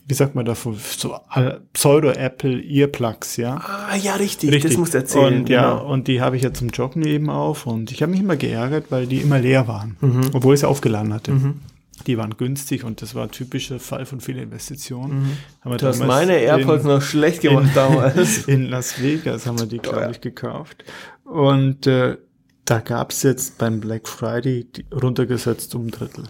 wie 0.06 0.14
sagt 0.14 0.36
man 0.36 0.44
davon, 0.44 0.76
so 0.76 1.16
Pseudo-Apple 1.72 2.62
Earplugs, 2.62 3.38
ja. 3.38 3.56
Ah, 3.56 3.96
ja, 3.96 4.16
richtig, 4.16 4.52
richtig. 4.52 4.72
das 4.72 4.78
musst 4.78 4.94
du 4.96 4.98
erzählen. 4.98 5.40
Und, 5.40 5.46
genau. 5.46 5.62
ja, 5.62 5.72
und 5.76 6.10
die 6.10 6.20
habe 6.20 6.36
ich 6.36 6.44
ja 6.44 6.54
zum 6.54 6.72
Joggen 6.72 7.06
eben 7.06 7.30
auf 7.30 7.68
und 7.68 7.90
ich 7.90 8.02
habe 8.02 8.12
mich 8.12 8.20
immer 8.20 8.36
geärgert, 8.36 8.88
weil 8.90 9.08
die 9.08 9.22
immer 9.22 9.40
leer 9.40 9.70
waren, 9.70 9.96
mhm. 10.02 10.32
obwohl 10.34 10.56
ich 10.56 10.60
sie 10.60 10.68
aufgeladen 10.68 11.14
hatte. 11.14 11.32
Mhm. 11.32 11.62
Die 12.08 12.18
waren 12.18 12.38
günstig 12.38 12.84
und 12.84 13.02
das 13.02 13.16
war 13.16 13.24
ein 13.24 13.32
typischer 13.32 13.80
Fall 13.80 14.06
von 14.06 14.22
vielen 14.22 14.40
Investitionen. 14.40 15.38
Mhm. 15.64 15.78
du 15.78 15.88
hast 15.88 16.00
meine 16.06 16.38
AirPods 16.38 16.84
in, 16.84 16.90
noch 16.90 17.02
schlecht 17.02 17.42
gemacht 17.42 17.68
in, 17.68 17.74
damals. 17.74 18.38
In 18.48 18.66
Las 18.66 19.02
Vegas 19.02 19.46
haben 19.46 19.60
wir 19.60 19.66
die, 19.66 19.80
glaube 19.80 20.12
ich, 20.12 20.22
gekauft. 20.22 20.84
Und 21.24 21.88
äh, 21.88 22.18
da 22.66 22.80
gab's 22.80 23.24
jetzt 23.24 23.58
beim 23.58 23.80
Black 23.80 24.08
Friday 24.08 24.68
runtergesetzt 24.92 25.74
um 25.76 25.88
ein 25.88 25.92
Drittel. 25.92 26.26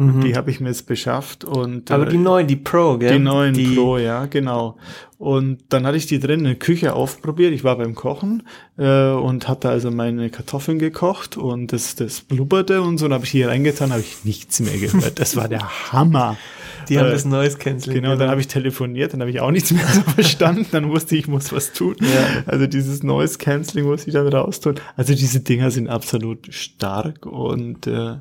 Mhm. 0.00 0.22
Die 0.22 0.34
habe 0.34 0.50
ich 0.50 0.60
mir 0.60 0.68
jetzt 0.68 0.86
beschafft 0.86 1.44
und 1.44 1.90
aber 1.90 2.06
äh, 2.06 2.10
die 2.10 2.16
neuen, 2.16 2.46
die 2.46 2.56
Pro, 2.56 2.96
gell? 2.96 3.12
Die 3.12 3.18
neuen 3.18 3.52
die 3.52 3.74
Pro, 3.74 3.98
ja, 3.98 4.24
genau. 4.26 4.78
Und 5.18 5.58
dann 5.68 5.86
hatte 5.86 5.98
ich 5.98 6.06
die 6.06 6.18
drin 6.18 6.38
in 6.40 6.44
der 6.46 6.54
Küche 6.54 6.94
aufprobiert. 6.94 7.52
Ich 7.52 7.62
war 7.62 7.76
beim 7.76 7.94
Kochen 7.94 8.44
äh, 8.78 9.10
und 9.10 9.48
hatte 9.48 9.68
also 9.68 9.90
meine 9.90 10.30
Kartoffeln 10.30 10.78
gekocht 10.78 11.36
und 11.36 11.74
das, 11.74 11.94
das 11.94 12.22
blubberte 12.22 12.80
und 12.80 12.96
so. 12.96 13.04
Und 13.04 13.12
habe 13.12 13.24
ich 13.24 13.30
hier 13.30 13.48
reingetan, 13.48 13.90
habe 13.90 14.00
ich 14.00 14.24
nichts 14.24 14.60
mehr 14.60 14.78
gehört. 14.78 15.20
Das 15.20 15.36
war 15.36 15.48
der 15.48 15.92
Hammer. 15.92 16.38
Die 16.88 16.98
haben 16.98 17.08
äh, 17.08 17.12
das 17.12 17.26
Noise 17.26 17.58
Cancelling. 17.58 18.02
Genau, 18.02 18.16
dann 18.16 18.30
habe 18.30 18.40
ich 18.40 18.48
telefoniert, 18.48 19.12
dann 19.12 19.20
habe 19.20 19.30
ich 19.30 19.40
auch 19.40 19.50
nichts 19.50 19.70
mehr 19.70 19.86
so 19.86 20.00
verstanden. 20.00 20.66
Dann 20.72 20.88
wusste 20.88 21.14
ich, 21.14 21.22
ich 21.22 21.28
muss 21.28 21.52
was 21.52 21.74
tun. 21.74 21.96
Ja. 22.00 22.42
Also 22.46 22.66
dieses 22.66 23.02
Noise 23.02 23.36
Cancelling 23.36 23.84
muss 23.84 24.06
ich 24.06 24.14
dann 24.14 24.26
raus 24.26 24.60
tun. 24.60 24.76
Also 24.96 25.14
diese 25.14 25.40
Dinger 25.40 25.70
sind 25.70 25.88
absolut 25.88 26.52
stark 26.54 27.26
und 27.26 27.86
äh, 27.86 28.14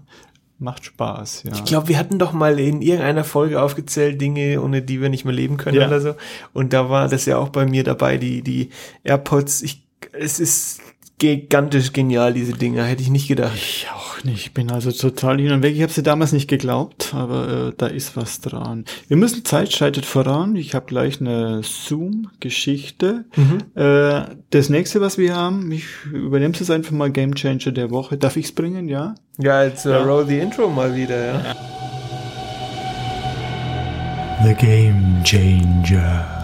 macht 0.59 0.85
Spaß, 0.85 1.43
ja. 1.43 1.51
Ich 1.53 1.63
glaube, 1.65 1.87
wir 1.87 1.97
hatten 1.97 2.19
doch 2.19 2.33
mal 2.33 2.59
in 2.59 2.81
irgendeiner 2.81 3.23
Folge 3.23 3.61
aufgezählt 3.61 4.19
Dinge, 4.19 4.61
ohne 4.61 4.81
die 4.81 5.01
wir 5.01 5.09
nicht 5.09 5.25
mehr 5.25 5.33
leben 5.33 5.57
können 5.57 5.77
ja. 5.77 5.87
oder 5.87 6.01
so. 6.01 6.15
Und 6.53 6.73
da 6.73 6.89
war 6.89 7.07
das 7.07 7.25
ja 7.25 7.37
auch 7.37 7.49
bei 7.49 7.65
mir 7.65 7.83
dabei, 7.83 8.17
die, 8.17 8.41
die 8.41 8.69
AirPods. 9.03 9.61
Ich, 9.61 9.83
es 10.11 10.39
ist 10.39 10.81
gigantisch 11.19 11.93
genial, 11.93 12.33
diese 12.33 12.53
Dinger. 12.53 12.83
Hätte 12.83 13.03
ich 13.03 13.09
nicht 13.09 13.27
gedacht. 13.27 13.55
Ich 13.55 13.87
auch 13.93 14.23
nicht. 14.23 14.47
Ich 14.47 14.53
bin 14.53 14.71
also 14.71 14.91
total 14.91 15.39
hin 15.39 15.51
und 15.51 15.61
weg. 15.61 15.75
Ich 15.75 15.81
habe 15.81 15.91
sie 15.91 16.01
damals 16.01 16.31
nicht 16.31 16.47
geglaubt, 16.47 17.13
aber 17.13 17.67
äh, 17.67 17.73
da 17.77 17.87
ist 17.87 18.17
was 18.17 18.41
dran. 18.41 18.85
Wir 19.07 19.17
müssen 19.17 19.45
Zeit 19.45 19.71
schreitet 19.71 20.05
voran. 20.05 20.55
Ich 20.55 20.73
habe 20.73 20.85
gleich 20.87 21.21
eine 21.21 21.61
Zoom-Geschichte. 21.63 23.25
Mhm. 23.35 23.57
Äh, 23.75 24.21
das 24.49 24.69
nächste, 24.69 25.01
was 25.01 25.17
wir 25.17 25.35
haben, 25.35 25.71
ich 25.71 25.85
übernehme 26.11 26.53
es 26.59 26.71
einfach 26.71 26.91
mal 26.91 27.11
Game 27.11 27.35
Changer 27.35 27.71
der 27.71 27.91
Woche. 27.91 28.17
Darf 28.17 28.37
ich 28.37 28.45
es 28.45 28.51
bringen, 28.53 28.87
ja? 28.87 29.15
Ja, 29.37 29.63
jetzt 29.63 29.85
uh, 29.85 29.89
ja. 29.89 30.03
roll 30.03 30.25
the 30.25 30.39
intro 30.39 30.69
mal 30.69 30.95
wieder, 30.95 31.25
ja. 31.25 31.33
ja. 31.33 31.55
The 34.45 34.53
Game 34.53 35.21
Changer. 35.23 36.38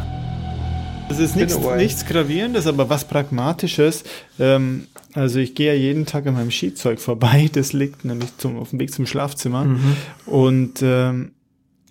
Es 1.10 1.20
ist 1.20 1.36
nichts, 1.36 1.58
nichts 1.78 2.06
Gravierendes, 2.06 2.68
aber 2.68 2.90
was 2.90 3.08
Pragmatisches. 3.08 4.04
Ähm, 4.40 4.88
also 5.14 5.40
ich 5.40 5.56
gehe 5.56 5.68
ja 5.68 5.74
jeden 5.74 6.06
Tag 6.06 6.26
an 6.28 6.34
meinem 6.34 6.52
Skizeug 6.52 7.00
vorbei. 7.00 7.50
Das 7.54 7.74
liegt 7.74 8.06
nämlich 8.06 8.36
zum, 8.38 8.58
auf 8.58 8.72
dem 8.72 8.80
Weg 8.80 8.92
zum 8.92 9.06
Schlafzimmer. 9.06 9.66
Mhm. 9.66 9.98
Und 10.26 10.82
ähm, 10.82 11.32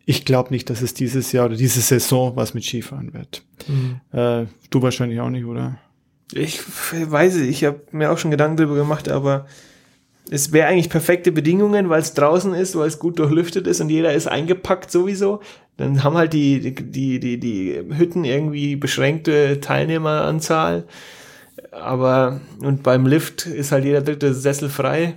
ich 0.04 0.24
glaube 0.24 0.50
nicht, 0.50 0.68
dass 0.68 0.82
es 0.82 0.94
dieses 0.94 1.32
Jahr 1.32 1.46
oder 1.46 1.56
diese 1.56 1.80
Saison 1.80 2.36
was 2.36 2.54
mit 2.54 2.64
Skifahren 2.64 3.14
wird. 3.14 3.42
Mhm. 3.66 4.00
Äh, 4.12 4.46
du 4.70 4.82
wahrscheinlich 4.82 5.20
auch 5.20 5.30
nicht, 5.30 5.44
oder? 5.44 5.78
Ich 6.32 6.60
weiß 6.92 7.36
es, 7.36 7.42
ich 7.42 7.64
habe 7.64 7.80
mir 7.92 8.10
auch 8.10 8.18
schon 8.18 8.30
Gedanken 8.30 8.56
darüber 8.56 8.74
gemacht, 8.74 9.08
aber 9.08 9.46
es 10.30 10.52
wäre 10.52 10.68
eigentlich 10.68 10.90
perfekte 10.90 11.32
Bedingungen, 11.32 11.88
weil 11.88 12.00
es 12.00 12.14
draußen 12.14 12.54
ist, 12.54 12.76
weil 12.76 12.88
es 12.88 12.98
gut 12.98 13.18
durchlüftet 13.18 13.66
ist 13.66 13.80
und 13.80 13.90
jeder 13.90 14.12
ist 14.12 14.26
eingepackt 14.26 14.90
sowieso. 14.90 15.40
Dann 15.76 16.04
haben 16.04 16.16
halt 16.16 16.32
die, 16.32 16.74
die, 16.74 17.18
die, 17.18 17.38
die 17.38 17.80
Hütten 17.96 18.24
irgendwie 18.24 18.76
beschränkte 18.76 19.60
Teilnehmeranzahl. 19.60 20.84
Aber, 21.72 22.40
und 22.60 22.82
beim 22.82 23.06
Lift 23.06 23.46
ist 23.46 23.72
halt 23.72 23.84
jeder 23.84 24.02
dritte 24.02 24.34
Sessel 24.34 24.68
frei. 24.68 25.16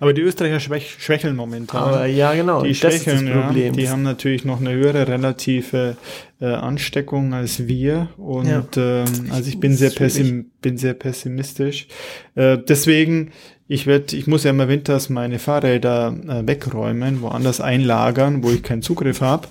Aber 0.00 0.14
die 0.14 0.22
Österreicher 0.22 0.60
schwäch, 0.60 0.96
schwächeln 0.98 1.36
momentan. 1.36 1.82
Aber 1.82 2.06
ja, 2.06 2.32
genau. 2.34 2.62
Die 2.62 2.74
schwächeln, 2.74 3.26
ja, 3.26 3.50
die 3.52 3.88
haben 3.90 4.02
natürlich 4.02 4.44
noch 4.44 4.60
eine 4.60 4.72
höhere 4.72 5.06
relative 5.06 5.96
äh, 6.40 6.46
Ansteckung 6.46 7.34
als 7.34 7.66
wir. 7.66 8.08
Und 8.16 8.46
ja. 8.46 8.64
ähm, 8.76 9.06
also 9.30 9.48
ich 9.48 9.60
bin 9.60 9.76
sehr, 9.76 9.90
pessim, 9.90 10.50
bin 10.62 10.78
sehr 10.78 10.94
pessimistisch. 10.94 11.86
Äh, 12.34 12.58
deswegen 12.66 13.32
ich 13.66 13.86
werde, 13.86 14.14
ich 14.14 14.26
muss 14.26 14.44
ja 14.44 14.50
immer 14.50 14.68
winters 14.68 15.08
meine 15.08 15.38
Fahrräder 15.38 16.14
äh, 16.28 16.46
wegräumen, 16.46 17.22
woanders 17.22 17.62
einlagern, 17.62 18.42
wo 18.42 18.50
ich 18.50 18.62
keinen 18.62 18.82
Zugriff 18.82 19.22
habe. 19.22 19.48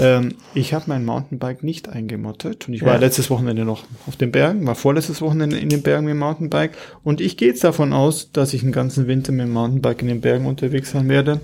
Ähm, 0.00 0.34
ich 0.52 0.74
habe 0.74 0.86
mein 0.88 1.04
Mountainbike 1.04 1.62
nicht 1.62 1.88
eingemottet 1.88 2.66
und 2.66 2.74
ich 2.74 2.80
ja. 2.80 2.88
war 2.88 2.98
letztes 2.98 3.30
Wochenende 3.30 3.64
noch 3.64 3.84
auf 4.08 4.16
den 4.16 4.32
Bergen, 4.32 4.66
war 4.66 4.74
vorletztes 4.74 5.22
Wochenende 5.22 5.58
in 5.58 5.68
den 5.68 5.82
Bergen 5.82 6.06
mit 6.06 6.14
dem 6.14 6.18
Mountainbike 6.18 6.72
und 7.04 7.20
ich 7.20 7.36
gehe 7.36 7.48
jetzt 7.48 7.62
davon 7.62 7.92
aus, 7.92 8.32
dass 8.32 8.52
ich 8.52 8.62
den 8.62 8.72
ganzen 8.72 9.06
Winter 9.06 9.30
mit 9.30 9.46
dem 9.46 9.52
Mountainbike 9.52 10.02
in 10.02 10.08
den 10.08 10.20
Bergen 10.20 10.46
unterwegs 10.46 10.90
sein 10.90 11.08
werde. 11.08 11.40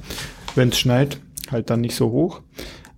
Wenn 0.57 0.71
es 0.71 0.79
schneit, 0.79 1.21
halt 1.53 1.71
dann 1.71 1.83
nicht 1.83 1.95
so 1.95 2.11
hoch. 2.11 2.43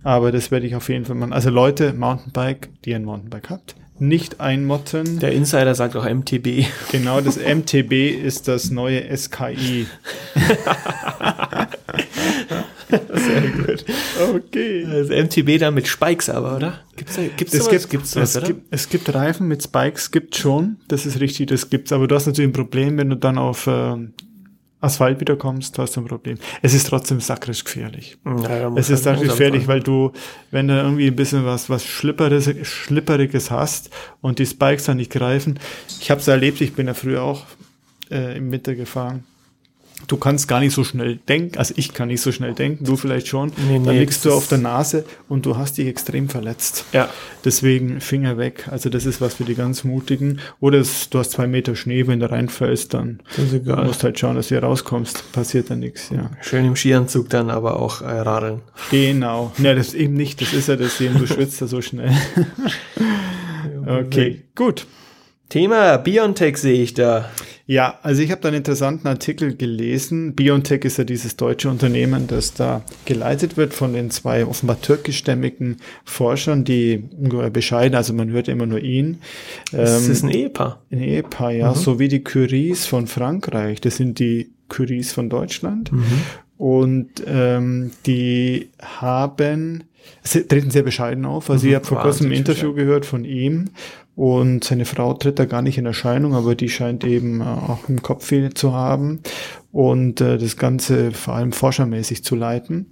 Aber 0.03 0.31
das 0.31 0.49
werde 0.49 0.65
ich 0.65 0.75
auf 0.75 0.89
jeden 0.89 1.05
Fall 1.05 1.15
machen. 1.15 1.31
Also 1.31 1.51
Leute, 1.51 1.93
Mountainbike, 1.93 2.69
die 2.85 2.95
ein 2.95 3.05
Mountainbike 3.05 3.51
habt, 3.51 3.75
nicht 4.01 4.41
einmotten. 4.41 5.19
Der 5.19 5.31
Insider 5.31 5.75
sagt 5.75 5.95
auch 5.95 6.05
MTB. 6.05 6.65
Genau, 6.91 7.21
das 7.21 7.37
MTB 7.37 7.93
ist 8.23 8.47
das 8.47 8.71
neue 8.71 9.15
SKI. 9.15 9.85
Sehr 12.89 13.41
gut. 13.51 13.85
Okay. 14.35 14.85
Das 14.85 15.09
MTB 15.09 15.59
da 15.59 15.71
mit 15.71 15.87
Spikes 15.87 16.29
aber, 16.29 16.57
oder? 16.57 16.79
Gibt's 16.95 17.15
da, 17.15 17.21
gibt's 17.35 17.53
es 17.53 17.69
gibt, 17.69 17.89
gibt's 17.89 18.11
sowas, 18.11 18.35
es, 18.35 18.43
gibt, 18.43 18.61
es 18.71 18.89
gibt 18.89 19.13
Reifen 19.13 19.47
mit 19.47 19.63
Spikes, 19.63 20.11
gibt 20.11 20.35
schon. 20.35 20.77
Das 20.87 21.05
ist 21.05 21.19
richtig, 21.19 21.47
das 21.47 21.69
gibt's. 21.69 21.91
Aber 21.91 22.07
du 22.07 22.15
hast 22.15 22.25
natürlich 22.25 22.49
ein 22.49 22.53
Problem, 22.53 22.97
wenn 22.97 23.09
du 23.09 23.15
dann 23.15 23.37
auf 23.37 23.67
äh, 23.67 23.95
Asphalt 24.81 25.19
wiederkommst, 25.19 25.77
hast 25.79 25.95
du 25.95 26.01
ein 26.01 26.07
Problem. 26.07 26.37
Es 26.61 26.73
ist 26.73 26.87
trotzdem 26.87 27.19
sakrisch 27.21 27.63
gefährlich. 27.63 28.17
Ja, 28.25 28.67
es 28.75 28.89
ist 28.89 29.05
halt 29.05 29.17
sakrisch 29.17 29.29
gefährlich, 29.29 29.67
weil 29.67 29.81
du, 29.81 30.11
wenn 30.49 30.67
du 30.67 30.73
irgendwie 30.73 31.07
ein 31.07 31.15
bisschen 31.15 31.45
was, 31.45 31.69
was 31.69 31.85
Schlipperiges, 31.85 32.49
Schlipperiges 32.67 33.51
hast 33.51 33.91
und 34.21 34.39
die 34.39 34.45
Spikes 34.45 34.85
dann 34.85 34.97
nicht 34.97 35.11
greifen. 35.11 35.59
Ich 35.99 36.11
habe 36.11 36.19
es 36.19 36.27
erlebt, 36.27 36.59
ich 36.61 36.73
bin 36.73 36.87
ja 36.87 36.93
früher 36.93 37.21
auch 37.21 37.45
äh, 38.09 38.37
im 38.37 38.51
Winter 38.51 38.75
gefahren 38.75 39.23
du 40.07 40.17
kannst 40.17 40.47
gar 40.47 40.59
nicht 40.59 40.73
so 40.73 40.83
schnell 40.83 41.17
denken, 41.17 41.57
also 41.57 41.73
ich 41.77 41.93
kann 41.93 42.07
nicht 42.07 42.21
so 42.21 42.31
schnell 42.31 42.53
denken, 42.53 42.83
du 42.85 42.95
vielleicht 42.95 43.27
schon. 43.27 43.51
Nee, 43.67 43.79
nee, 43.79 43.85
dann 43.85 43.97
liegst 43.97 44.25
du 44.25 44.33
auf 44.33 44.47
der 44.47 44.57
Nase 44.57 45.05
und 45.29 45.45
du 45.45 45.57
hast 45.57 45.77
dich 45.77 45.87
extrem 45.87 46.29
verletzt. 46.29 46.85
Ja. 46.93 47.09
Deswegen 47.43 48.01
Finger 48.01 48.37
weg. 48.37 48.67
Also 48.69 48.89
das 48.89 49.05
ist 49.05 49.21
was 49.21 49.35
für 49.35 49.43
die 49.43 49.55
ganz 49.55 49.83
Mutigen. 49.83 50.39
Oder 50.59 50.79
es, 50.79 51.09
du 51.09 51.19
hast 51.19 51.31
zwei 51.31 51.47
Meter 51.47 51.75
Schnee, 51.75 52.07
wenn 52.07 52.19
du 52.19 52.29
reinfällst, 52.29 52.93
dann 52.93 53.21
du 53.37 53.75
musst 53.75 54.03
halt 54.03 54.19
schauen, 54.19 54.35
dass 54.35 54.49
du 54.49 54.55
hier 54.55 54.63
rauskommst. 54.63 55.31
Passiert 55.31 55.69
dann 55.69 55.79
nichts, 55.79 56.09
ja. 56.09 56.29
Schön 56.41 56.65
im 56.65 56.75
Skianzug 56.75 57.29
dann 57.29 57.49
aber 57.49 57.79
auch 57.79 58.01
äh, 58.01 58.05
radeln. 58.05 58.61
Genau. 58.89 59.51
Ja, 59.57 59.73
das 59.73 59.93
eben 59.93 60.13
nicht. 60.13 60.41
Das 60.41 60.53
ist 60.53 60.67
ja 60.67 60.75
das 60.75 60.99
eben, 61.01 61.17
du 61.17 61.27
schwitzt 61.27 61.61
da 61.61 61.67
so 61.67 61.81
schnell. 61.81 62.11
okay, 63.85 64.43
gut. 64.55 64.85
Thema 65.51 65.97
Biontech 65.97 66.55
sehe 66.55 66.81
ich 66.81 66.93
da. 66.93 67.29
Ja, 67.67 67.99
also 68.03 68.21
ich 68.21 68.31
habe 68.31 68.39
da 68.39 68.47
einen 68.47 68.59
interessanten 68.59 69.05
Artikel 69.09 69.53
gelesen. 69.53 70.33
Biontech 70.33 70.85
ist 70.85 70.97
ja 70.97 71.03
dieses 71.03 71.35
deutsche 71.35 71.69
Unternehmen, 71.69 72.25
das 72.27 72.53
da 72.53 72.83
geleitet 73.03 73.57
wird 73.57 73.73
von 73.73 73.91
den 73.91 74.11
zwei 74.11 74.45
offenbar 74.45 74.79
türkischstämmigen 74.79 75.81
Forschern, 76.05 76.63
die 76.63 77.03
bescheiden, 77.51 77.95
also 77.95 78.13
man 78.13 78.29
hört 78.29 78.47
immer 78.47 78.65
nur 78.65 78.79
ihn. 78.79 79.17
Das 79.73 80.05
ähm, 80.05 80.11
ist 80.13 80.23
ein 80.23 80.29
Ehepaar. 80.29 80.81
Ein 80.89 81.01
Ehepaar, 81.01 81.51
ja, 81.51 81.71
mhm. 81.71 81.75
so 81.75 81.99
wie 81.99 82.07
die 82.07 82.23
Curies 82.23 82.85
von 82.85 83.07
Frankreich. 83.07 83.81
Das 83.81 83.97
sind 83.97 84.19
die 84.19 84.51
Curies 84.69 85.11
von 85.11 85.29
Deutschland. 85.29 85.91
Mhm. 85.91 86.05
Und 86.57 87.09
ähm, 87.27 87.91
die 88.05 88.69
haben, 88.81 89.83
sie 90.23 90.47
treten 90.47 90.71
sehr 90.71 90.83
bescheiden 90.83 91.25
auf. 91.25 91.49
Also 91.49 91.65
mhm, 91.65 91.71
ich 91.71 91.75
habe 91.75 91.85
vor 91.85 91.99
kurzem 91.99 92.27
ein 92.27 92.33
Interview 92.33 92.73
gehört 92.73 93.05
von 93.05 93.25
ihm 93.25 93.71
und 94.21 94.63
seine 94.63 94.85
Frau 94.85 95.15
tritt 95.15 95.39
da 95.39 95.45
gar 95.45 95.63
nicht 95.63 95.79
in 95.79 95.87
Erscheinung, 95.87 96.35
aber 96.35 96.53
die 96.53 96.69
scheint 96.69 97.03
eben 97.03 97.41
äh, 97.41 97.43
auch 97.43 97.89
im 97.89 98.03
Kopf 98.03 98.27
viel 98.27 98.53
zu 98.53 98.71
haben 98.71 99.21
und 99.71 100.21
äh, 100.21 100.37
das 100.37 100.57
Ganze 100.57 101.11
vor 101.11 101.33
allem 101.33 101.51
forschermäßig 101.51 102.23
zu 102.23 102.35
leiten. 102.35 102.85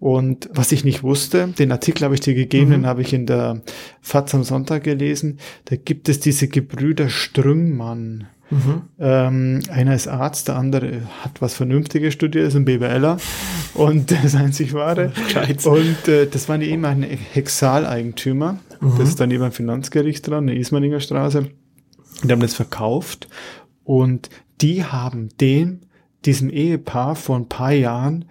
Und 0.00 0.50
was 0.52 0.72
ich 0.72 0.84
nicht 0.84 1.04
wusste, 1.04 1.46
den 1.56 1.70
Artikel 1.70 2.02
habe 2.02 2.16
ich 2.16 2.22
dir 2.22 2.34
gegeben, 2.34 2.70
mhm. 2.70 2.72
den 2.72 2.86
habe 2.86 3.02
ich 3.02 3.12
in 3.12 3.24
der 3.24 3.62
FAZ 4.00 4.34
am 4.34 4.42
Sonntag 4.42 4.82
gelesen, 4.82 5.38
da 5.66 5.76
gibt 5.76 6.08
es 6.08 6.18
diese 6.18 6.48
Gebrüder 6.48 7.08
Strüngmann. 7.08 8.26
Mhm. 8.50 8.82
Ähm, 8.98 9.60
einer 9.70 9.94
ist 9.94 10.08
Arzt, 10.08 10.48
der 10.48 10.56
andere 10.56 11.02
hat 11.22 11.40
was 11.40 11.54
Vernünftiges 11.54 12.14
studiert, 12.14 12.48
ist 12.48 12.56
ein 12.56 12.64
BWLer 12.64 13.18
und 13.74 14.10
das 14.24 14.34
einzig 14.34 14.74
wahre. 14.74 15.12
Und 15.64 16.08
äh, 16.08 16.26
das 16.26 16.48
waren 16.48 16.60
die 16.60 16.70
ehemaligen 16.70 17.16
Hexaleigentümer. 17.32 18.58
Mhm. 18.80 18.98
Das 18.98 19.08
ist 19.08 19.20
dann 19.20 19.30
eben 19.30 19.42
ein 19.42 19.52
Finanzgericht 19.52 20.26
dran, 20.26 20.48
eine 20.48 20.58
Ismaninger 20.58 21.00
Straße. 21.00 21.50
Die 22.22 22.30
haben 22.30 22.40
das 22.40 22.54
verkauft 22.54 23.28
und 23.84 24.30
die 24.60 24.84
haben 24.84 25.28
dem, 25.40 25.80
diesem 26.24 26.50
Ehepaar 26.50 27.16
vor 27.16 27.36
ein 27.36 27.48
paar 27.48 27.72
Jahren 27.72 28.26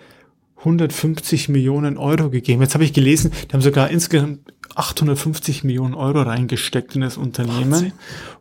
150 0.57 1.49
Millionen 1.49 1.97
Euro 1.97 2.29
gegeben. 2.29 2.61
Jetzt 2.61 2.73
habe 2.73 2.85
ich 2.85 2.93
gelesen, 2.93 3.31
die 3.49 3.53
haben 3.53 3.61
sogar 3.61 3.89
insgesamt 3.89 4.53
850 4.75 5.63
Millionen 5.63 5.93
Euro 5.93 6.21
reingesteckt 6.21 6.95
in 6.95 7.01
das 7.01 7.17
Unternehmen. 7.17 7.71
Wahnsinn. 7.71 7.93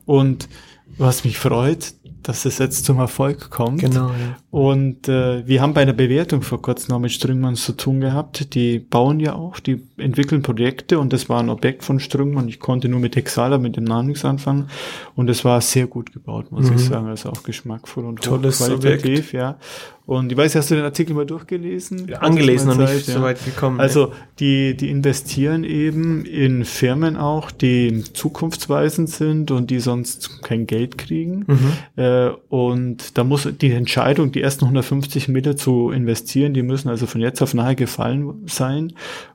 Und 0.06 0.49
was 0.97 1.25
mich 1.25 1.38
freut, 1.38 1.94
dass 2.23 2.45
es 2.45 2.59
jetzt 2.59 2.85
zum 2.85 2.99
Erfolg 2.99 3.50
kommt. 3.50 3.81
Genau. 3.81 4.09
Ja. 4.09 4.37
Und 4.50 5.09
äh, 5.09 5.47
wir 5.47 5.62
haben 5.62 5.75
bei 5.75 5.85
der 5.85 5.93
Bewertung 5.93 6.43
vor 6.43 6.61
kurzem 6.61 6.93
noch 6.93 6.99
mit 7.00 7.12
Strüngmann 7.12 7.57
zu 7.57 7.73
tun 7.73 8.00
gehabt. 8.00 8.55
Die 8.55 8.79
bauen 8.79 9.21
ja 9.21 9.35
auch, 9.35 9.61
die 9.61 9.83
entwickeln 9.97 10.43
Projekte 10.43 10.99
und 10.99 11.12
das 11.12 11.29
war 11.29 11.41
ein 11.41 11.49
Objekt 11.49 11.85
von 11.85 12.00
Strüngmann. 12.00 12.49
Ich 12.49 12.61
konnte 12.61 12.88
nur 12.88 13.00
mit 13.00 13.17
Hexala, 13.17 13.59
mit 13.59 13.76
dem 13.76 13.85
Namen 13.85 14.09
nichts 14.09 14.25
anfangen. 14.25 14.69
Und 15.17 15.31
es 15.31 15.45
war 15.45 15.61
sehr 15.61 15.87
gut 15.87 16.12
gebaut, 16.12 16.52
muss 16.52 16.69
mhm. 16.69 16.76
ich 16.76 16.85
sagen. 16.85 17.07
Also 17.07 17.31
auch 17.31 17.43
geschmackvoll 17.43 18.05
und 18.05 18.23
Tolles 18.23 18.59
qualitativ, 18.59 19.02
Objekt. 19.02 19.33
ja. 19.33 19.59
Und 20.05 20.33
ich 20.33 20.37
weiß, 20.37 20.57
hast 20.57 20.71
du 20.71 20.75
den 20.75 20.85
Artikel 20.85 21.14
mal 21.14 21.25
durchgelesen? 21.25 22.09
Ja, 22.09 22.19
angelesen 22.19 22.71
und 22.71 22.79
nicht 22.79 23.07
ja. 23.07 23.14
so 23.14 23.23
weit 23.23 23.43
gekommen. 23.45 23.81
Also 23.81 24.12
die, 24.41 24.76
die 24.76 24.91
investieren 24.91 25.62
eben 25.62 26.25
in 26.26 26.64
Firmen 26.64 27.17
auch, 27.17 27.52
die 27.52 28.02
zukunftsweisend 28.12 29.09
sind 29.09 29.52
und 29.52 29.71
die 29.71 29.79
sonst 29.79 30.43
kein 30.43 30.67
Geld 30.67 30.99
kriegen. 30.99 31.45
Mhm. 31.47 31.73
Äh, 31.97 32.02
und 32.49 33.16
da 33.16 33.25
muss 33.25 33.49
die 33.61 33.73
Entscheidung, 33.73 34.33
die 34.33 34.42
ersten 34.42 34.64
150 34.64 35.28
Meter 35.28 35.57
zu 35.57 35.90
investieren, 35.90 36.54
die 36.54 36.62
müssen 36.62 36.88
also 36.88 37.07
von 37.07 37.21
jetzt 37.21 37.42
auf 37.42 37.54
nahe 37.54 37.76
gefallen 37.76 38.47
sein. 38.47 38.92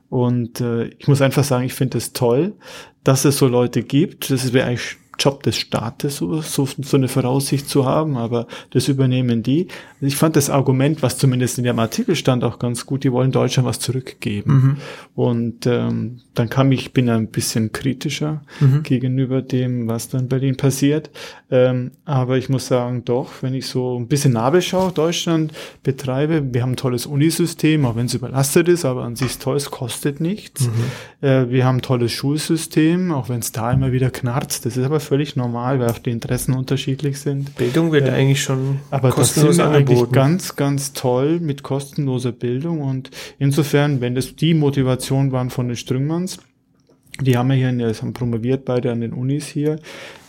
Und 0.08 0.60
äh, 0.60 0.86
ich 0.98 1.08
muss 1.08 1.20
einfach 1.20 1.44
sagen, 1.44 1.64
ich 1.64 1.74
finde 1.74 1.98
es 1.98 2.12
toll, 2.12 2.54
dass 3.04 3.24
es 3.24 3.38
so 3.38 3.46
Leute 3.46 3.82
gibt. 3.82 4.30
Das 4.30 4.52
wäre 4.52 4.68
eigentlich 4.68 4.96
Job 5.18 5.42
des 5.42 5.56
Staates, 5.56 6.16
so, 6.16 6.40
so, 6.40 6.66
so 6.66 6.96
eine 6.96 7.08
Voraussicht 7.08 7.68
zu 7.68 7.84
haben, 7.84 8.16
aber 8.16 8.46
das 8.70 8.88
übernehmen 8.88 9.42
die. 9.42 9.68
Ich 10.00 10.16
fand 10.16 10.36
das 10.36 10.48
Argument, 10.48 11.02
was 11.02 11.18
zumindest 11.18 11.58
in 11.58 11.64
dem 11.64 11.78
Artikel 11.78 12.14
stand, 12.14 12.44
auch 12.44 12.58
ganz 12.58 12.86
gut. 12.86 13.02
Die 13.02 13.12
wollen 13.12 13.32
Deutschland 13.32 13.68
was 13.68 13.80
zurückgeben. 13.80 14.52
Mhm. 14.52 14.76
Und 15.14 15.66
ähm, 15.66 16.20
dann 16.34 16.48
kam 16.48 16.70
ich, 16.70 16.92
bin 16.92 17.08
ein 17.10 17.28
bisschen 17.28 17.72
kritischer 17.72 18.42
mhm. 18.60 18.84
gegenüber 18.84 19.42
dem, 19.42 19.88
was 19.88 20.08
dann 20.08 20.22
in 20.22 20.28
Berlin 20.28 20.56
passiert. 20.56 21.10
Ähm, 21.50 21.92
aber 22.04 22.38
ich 22.38 22.48
muss 22.48 22.68
sagen, 22.68 23.04
doch, 23.04 23.42
wenn 23.42 23.54
ich 23.54 23.66
so 23.66 23.98
ein 23.98 24.06
bisschen 24.06 24.34
Nabelschau 24.34 24.90
Deutschland 24.90 25.52
betreibe, 25.82 26.54
wir 26.54 26.62
haben 26.62 26.72
ein 26.72 26.76
tolles 26.76 27.06
Unisystem, 27.06 27.84
auch 27.84 27.96
wenn 27.96 28.06
es 28.06 28.14
überlastet 28.14 28.68
ist, 28.68 28.84
aber 28.84 29.02
an 29.02 29.16
sich 29.16 29.28
ist 29.28 29.42
toll, 29.42 29.56
es 29.56 29.70
kostet 29.70 30.20
nichts. 30.20 30.68
Mhm. 30.68 31.26
Äh, 31.26 31.50
wir 31.50 31.64
haben 31.64 31.78
ein 31.78 31.82
tolles 31.82 32.12
Schulsystem, 32.12 33.10
auch 33.10 33.28
wenn 33.28 33.40
es 33.40 33.50
da 33.50 33.72
immer 33.72 33.90
wieder 33.90 34.10
knarzt. 34.10 34.64
Das 34.64 34.76
ist 34.76 34.84
aber 34.84 35.00
völlig 35.08 35.36
normal, 35.36 35.80
weil 35.80 35.88
auch 35.88 35.98
die 35.98 36.10
Interessen 36.10 36.52
unterschiedlich 36.54 37.18
sind. 37.18 37.56
Bildung 37.56 37.92
wird 37.92 38.06
äh, 38.06 38.10
eigentlich 38.10 38.42
schon 38.42 38.80
aber 38.90 39.10
kostenlos 39.10 39.56
das 39.56 39.66
angeboten. 39.66 39.98
eigentlich 39.98 40.12
ganz, 40.12 40.56
ganz 40.56 40.92
toll 40.92 41.40
mit 41.40 41.62
kostenloser 41.62 42.32
Bildung 42.32 42.82
und 42.82 43.10
insofern, 43.38 44.02
wenn 44.02 44.14
das 44.14 44.36
die 44.36 44.52
Motivation 44.52 45.32
waren 45.32 45.48
von 45.48 45.68
den 45.68 45.76
Strüngmanns, 45.76 46.38
die 47.20 47.36
haben 47.36 47.50
ja 47.50 47.56
hier, 47.56 47.72
das 47.72 48.02
haben 48.02 48.12
promoviert 48.12 48.64
beide 48.64 48.92
an 48.92 49.00
den 49.00 49.12
Unis 49.12 49.46
hier. 49.46 49.80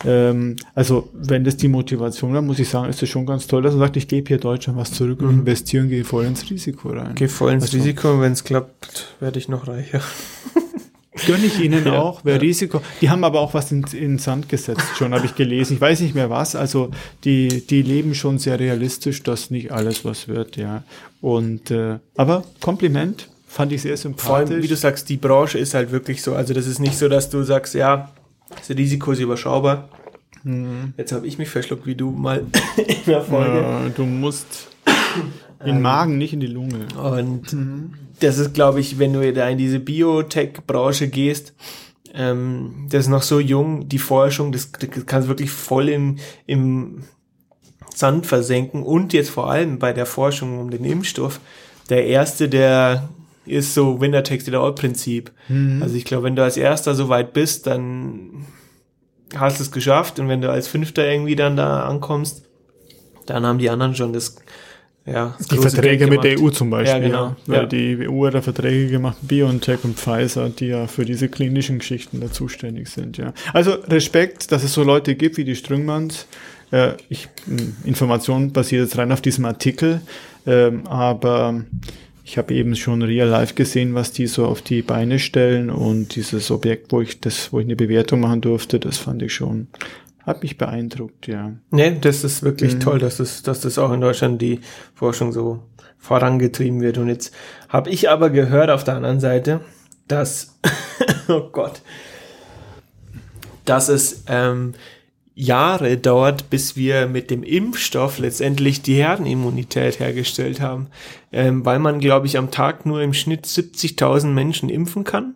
Ähm, 0.05 0.55
also 0.73 1.09
wenn 1.13 1.43
das 1.43 1.57
die 1.57 1.67
Motivation 1.67 2.33
war, 2.33 2.41
muss 2.41 2.57
ich 2.59 2.69
sagen, 2.69 2.89
ist 2.89 3.01
das 3.01 3.09
schon 3.09 3.25
ganz 3.25 3.47
toll, 3.47 3.61
dass 3.61 3.73
man 3.73 3.81
sagt, 3.81 3.97
ich 3.97 4.07
gebe 4.07 4.27
hier 4.27 4.39
Deutschland 4.39 4.79
was 4.79 4.91
zurück 4.91 5.21
und 5.21 5.33
mhm. 5.33 5.39
investiere 5.41 5.83
und 5.83 5.89
gehe 5.89 6.03
voll 6.05 6.25
ins 6.25 6.49
Risiko 6.49 6.89
rein. 6.89 7.15
Gehe 7.15 7.29
voll 7.29 7.51
ins 7.51 7.65
also, 7.65 7.77
Risiko 7.77 8.13
und 8.13 8.21
wenn 8.21 8.31
es 8.31 8.43
klappt, 8.43 9.13
werde 9.19 9.37
ich 9.37 9.49
noch 9.49 9.67
reicher. 9.67 10.01
Gönne 11.25 11.45
ich 11.45 11.59
ihnen 11.59 11.85
ja, 11.85 11.99
auch, 11.99 12.21
wer 12.23 12.35
ja. 12.35 12.41
Risiko. 12.41 12.81
Die 13.01 13.09
haben 13.09 13.23
aber 13.23 13.39
auch 13.39 13.53
was 13.53 13.71
in, 13.71 13.83
in 13.93 14.17
Sand 14.19 14.49
gesetzt, 14.49 14.83
schon 14.97 15.13
habe 15.13 15.25
ich 15.25 15.35
gelesen. 15.35 15.73
Ich 15.73 15.81
weiß 15.81 16.01
nicht 16.01 16.15
mehr 16.15 16.29
was. 16.29 16.55
Also 16.55 16.91
die, 17.23 17.65
die 17.65 17.81
leben 17.81 18.15
schon 18.15 18.39
sehr 18.39 18.59
realistisch, 18.59 19.23
dass 19.23 19.51
nicht 19.51 19.71
alles 19.71 20.05
was 20.05 20.27
wird, 20.27 20.57
ja. 20.57 20.83
Und 21.21 21.71
äh, 21.71 21.99
aber 22.15 22.43
Kompliment, 22.59 23.29
fand 23.47 23.71
ich 23.71 23.81
sehr 23.81 23.97
sympathisch. 23.97 24.27
Vor 24.27 24.35
allem, 24.37 24.63
wie 24.63 24.67
du 24.67 24.75
sagst, 24.75 25.09
die 25.09 25.17
Branche 25.17 25.57
ist 25.57 25.73
halt 25.73 25.91
wirklich 25.91 26.21
so. 26.21 26.35
Also 26.35 26.53
das 26.53 26.67
ist 26.67 26.79
nicht 26.79 26.97
so, 26.97 27.09
dass 27.09 27.29
du 27.29 27.43
sagst, 27.43 27.73
ja, 27.73 28.11
das 28.55 28.69
Risiko 28.69 29.11
ist 29.11 29.19
überschaubar. 29.19 29.89
Mhm. 30.43 30.93
Jetzt 30.97 31.11
habe 31.11 31.27
ich 31.27 31.37
mich 31.37 31.49
verschluckt, 31.49 31.85
wie 31.85 31.95
du 31.95 32.11
mal 32.11 32.45
in 32.77 33.05
der 33.05 33.21
Folge. 33.21 33.61
Ja, 33.61 33.89
du 33.89 34.05
musst 34.05 34.67
in 35.59 35.65
den 35.65 35.81
Magen, 35.81 36.17
nicht 36.17 36.33
in 36.33 36.39
die 36.39 36.47
Lunge. 36.47 36.87
Und 36.95 37.53
mhm 37.53 37.93
das 38.19 38.37
ist, 38.37 38.53
glaube 38.53 38.79
ich, 38.79 38.99
wenn 38.99 39.13
du 39.13 39.33
da 39.33 39.49
in 39.49 39.57
diese 39.57 39.79
Biotech-Branche 39.79 41.07
gehst, 41.07 41.53
ähm, 42.13 42.87
das 42.89 43.05
ist 43.05 43.09
noch 43.09 43.21
so 43.21 43.39
jung, 43.39 43.87
die 43.87 43.99
Forschung, 43.99 44.51
das, 44.51 44.71
das 44.71 45.05
kannst 45.05 45.27
wirklich 45.27 45.51
voll 45.51 45.89
im, 45.89 46.17
im 46.45 47.03
Sand 47.93 48.25
versenken 48.25 48.83
und 48.83 49.13
jetzt 49.13 49.29
vor 49.29 49.49
allem 49.49 49.79
bei 49.79 49.93
der 49.93 50.05
Forschung 50.05 50.59
um 50.59 50.69
den 50.69 50.85
Impfstoff, 50.85 51.39
der 51.89 52.05
erste, 52.07 52.49
der 52.49 53.09
ist 53.45 53.73
so 53.73 53.99
Winner 53.99 54.23
takes 54.23 54.47
it 54.47 54.53
all 54.53 54.75
Prinzip. 54.75 55.31
Mhm. 55.47 55.81
Also 55.81 55.95
ich 55.95 56.05
glaube, 56.05 56.23
wenn 56.23 56.35
du 56.35 56.43
als 56.43 56.57
erster 56.57 56.93
so 56.93 57.09
weit 57.09 57.33
bist, 57.33 57.67
dann 57.67 58.45
hast 59.35 59.59
du 59.59 59.63
es 59.63 59.71
geschafft 59.71 60.19
und 60.19 60.27
wenn 60.27 60.41
du 60.41 60.51
als 60.51 60.67
fünfter 60.67 61.09
irgendwie 61.09 61.35
dann 61.35 61.55
da 61.55 61.83
ankommst, 61.83 62.43
dann 63.25 63.45
haben 63.45 63.59
die 63.59 63.69
anderen 63.69 63.95
schon 63.95 64.13
das 64.13 64.37
ja, 65.11 65.35
die 65.51 65.57
Verträge 65.57 66.07
mit 66.07 66.23
der 66.23 66.39
EU 66.39 66.49
zum 66.49 66.69
Beispiel. 66.69 67.01
Ja, 67.01 67.07
genau. 67.07 67.35
Ja, 67.47 67.61
weil 67.61 67.67
die 67.67 68.07
EU 68.07 68.25
hat 68.25 68.33
da 68.35 68.41
Verträge 68.41 68.87
gemacht, 68.87 69.17
BioNTech 69.21 69.83
und 69.83 69.97
Pfizer, 69.97 70.49
die 70.49 70.67
ja 70.67 70.87
für 70.87 71.05
diese 71.05 71.29
klinischen 71.29 71.79
Geschichten 71.79 72.19
da 72.21 72.31
zuständig 72.31 72.89
sind. 72.89 73.17
Ja. 73.17 73.33
Also 73.53 73.71
Respekt, 73.71 74.51
dass 74.51 74.63
es 74.63 74.73
so 74.73 74.83
Leute 74.83 75.15
gibt 75.15 75.37
wie 75.37 75.45
die 75.45 75.55
Strüngmanns. 75.55 76.27
Äh, 76.71 76.93
ich, 77.09 77.27
hm, 77.45 77.75
Information 77.83 78.51
basiert 78.51 78.83
jetzt 78.83 78.97
rein 78.97 79.11
auf 79.11 79.21
diesem 79.21 79.45
Artikel, 79.45 80.01
ähm, 80.45 80.85
aber 80.87 81.63
ich 82.23 82.37
habe 82.37 82.53
eben 82.53 82.75
schon 82.75 83.01
real 83.01 83.27
life 83.27 83.55
gesehen, 83.55 83.95
was 83.95 84.11
die 84.11 84.27
so 84.27 84.45
auf 84.45 84.61
die 84.61 84.83
Beine 84.83 85.17
stellen 85.17 85.71
und 85.71 86.15
dieses 86.15 86.51
Objekt, 86.51 86.91
wo 86.91 87.01
ich 87.01 87.19
das, 87.19 87.51
wo 87.51 87.59
ich 87.59 87.65
eine 87.65 87.75
Bewertung 87.75 88.19
machen 88.19 88.41
durfte, 88.41 88.79
das 88.79 88.97
fand 88.99 89.23
ich 89.23 89.33
schon 89.33 89.67
hat 90.25 90.43
mich 90.43 90.57
beeindruckt, 90.57 91.27
ja. 91.27 91.53
Ne, 91.71 91.97
das 91.99 92.23
ist 92.23 92.43
wirklich 92.43 92.75
mhm. 92.75 92.79
toll, 92.81 92.99
dass 92.99 93.17
das, 93.17 93.43
dass 93.43 93.61
das 93.61 93.77
auch 93.77 93.91
in 93.91 94.01
Deutschland 94.01 94.41
die 94.41 94.59
Forschung 94.93 95.31
so 95.31 95.63
vorangetrieben 95.97 96.81
wird. 96.81 96.97
Und 96.97 97.07
jetzt 97.07 97.33
habe 97.67 97.89
ich 97.89 98.09
aber 98.09 98.29
gehört 98.29 98.69
auf 98.69 98.83
der 98.83 98.95
anderen 98.95 99.19
Seite, 99.19 99.61
dass, 100.07 100.59
oh 101.27 101.49
Gott, 101.51 101.81
dass 103.65 103.89
es 103.89 104.23
ähm, 104.27 104.73
Jahre 105.35 105.97
dauert, 105.97 106.49
bis 106.49 106.75
wir 106.75 107.07
mit 107.07 107.31
dem 107.31 107.43
Impfstoff 107.43 108.19
letztendlich 108.19 108.81
die 108.81 108.95
Herdenimmunität 108.95 109.99
hergestellt 109.99 110.59
haben, 110.59 110.87
ähm, 111.31 111.65
weil 111.65 111.79
man, 111.79 111.99
glaube 111.99 112.27
ich, 112.27 112.37
am 112.37 112.51
Tag 112.51 112.85
nur 112.85 113.01
im 113.01 113.13
Schnitt 113.13 113.45
70.000 113.45 114.27
Menschen 114.27 114.67
impfen 114.67 115.05
kann. 115.05 115.35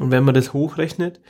Und 0.00 0.10
wenn 0.10 0.24
man 0.24 0.34
das 0.34 0.52
hochrechnet, 0.52 1.20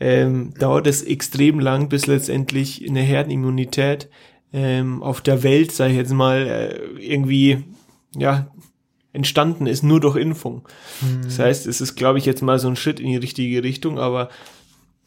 ähm, 0.00 0.52
dauert 0.58 0.86
es 0.86 1.02
extrem 1.02 1.60
lang, 1.60 1.88
bis 1.88 2.06
letztendlich 2.06 2.88
eine 2.88 3.00
Herdenimmunität 3.00 4.08
ähm, 4.52 5.02
auf 5.02 5.20
der 5.20 5.42
Welt, 5.42 5.72
sage 5.72 5.92
ich 5.92 5.98
jetzt 5.98 6.12
mal, 6.12 6.46
äh, 6.46 7.00
irgendwie 7.00 7.64
ja 8.16 8.50
entstanden 9.12 9.66
ist, 9.66 9.82
nur 9.82 10.00
durch 10.00 10.16
Impfung. 10.16 10.68
Mhm. 11.00 11.22
Das 11.24 11.38
heißt, 11.38 11.66
es 11.66 11.80
ist, 11.80 11.96
glaube 11.96 12.18
ich, 12.18 12.26
jetzt 12.26 12.42
mal 12.42 12.58
so 12.58 12.68
ein 12.68 12.76
Schritt 12.76 13.00
in 13.00 13.08
die 13.08 13.16
richtige 13.16 13.62
Richtung, 13.62 13.98
aber 13.98 14.28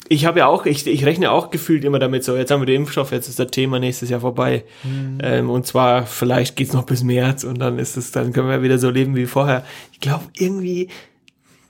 ich 0.10 0.26
habe 0.26 0.40
ja 0.40 0.48
auch, 0.48 0.66
ich, 0.66 0.86
ich 0.88 1.06
rechne 1.06 1.32
auch 1.32 1.52
gefühlt 1.52 1.86
immer 1.86 2.00
damit, 2.00 2.24
so 2.24 2.36
jetzt 2.36 2.52
haben 2.52 2.62
wir 2.62 2.66
den 2.66 2.82
Impfstoff, 2.82 3.12
jetzt 3.12 3.30
ist 3.30 3.40
das 3.40 3.52
Thema 3.52 3.80
nächstes 3.80 4.10
Jahr 4.10 4.20
vorbei. 4.20 4.66
Mhm. 4.84 5.20
Ähm, 5.22 5.50
und 5.50 5.66
zwar, 5.66 6.06
vielleicht 6.06 6.56
geht's 6.56 6.74
noch 6.74 6.86
bis 6.86 7.04
März 7.04 7.44
und 7.44 7.60
dann 7.60 7.80
ist 7.80 7.96
es, 7.96 8.12
dann 8.12 8.34
können 8.34 8.50
wir 8.50 8.64
wieder 8.64 8.80
so 8.80 8.90
leben 8.90 9.16
wie 9.16 9.28
vorher. 9.28 9.64
Ich 9.94 10.00
glaube, 10.00 10.26
irgendwie 10.34 10.90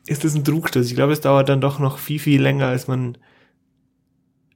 ist 0.07 0.23
das 0.23 0.35
ein 0.35 0.43
Trugschluss. 0.43 0.87
Ich 0.87 0.95
glaube, 0.95 1.13
es 1.13 1.21
dauert 1.21 1.49
dann 1.49 1.61
doch 1.61 1.79
noch 1.79 1.97
viel, 1.97 2.19
viel 2.19 2.41
länger, 2.41 2.67
als 2.67 2.87
man, 2.87 3.17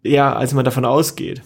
ja, 0.03 0.33
als 0.33 0.53
man 0.53 0.65
davon 0.65 0.85
ausgeht. 0.85 1.41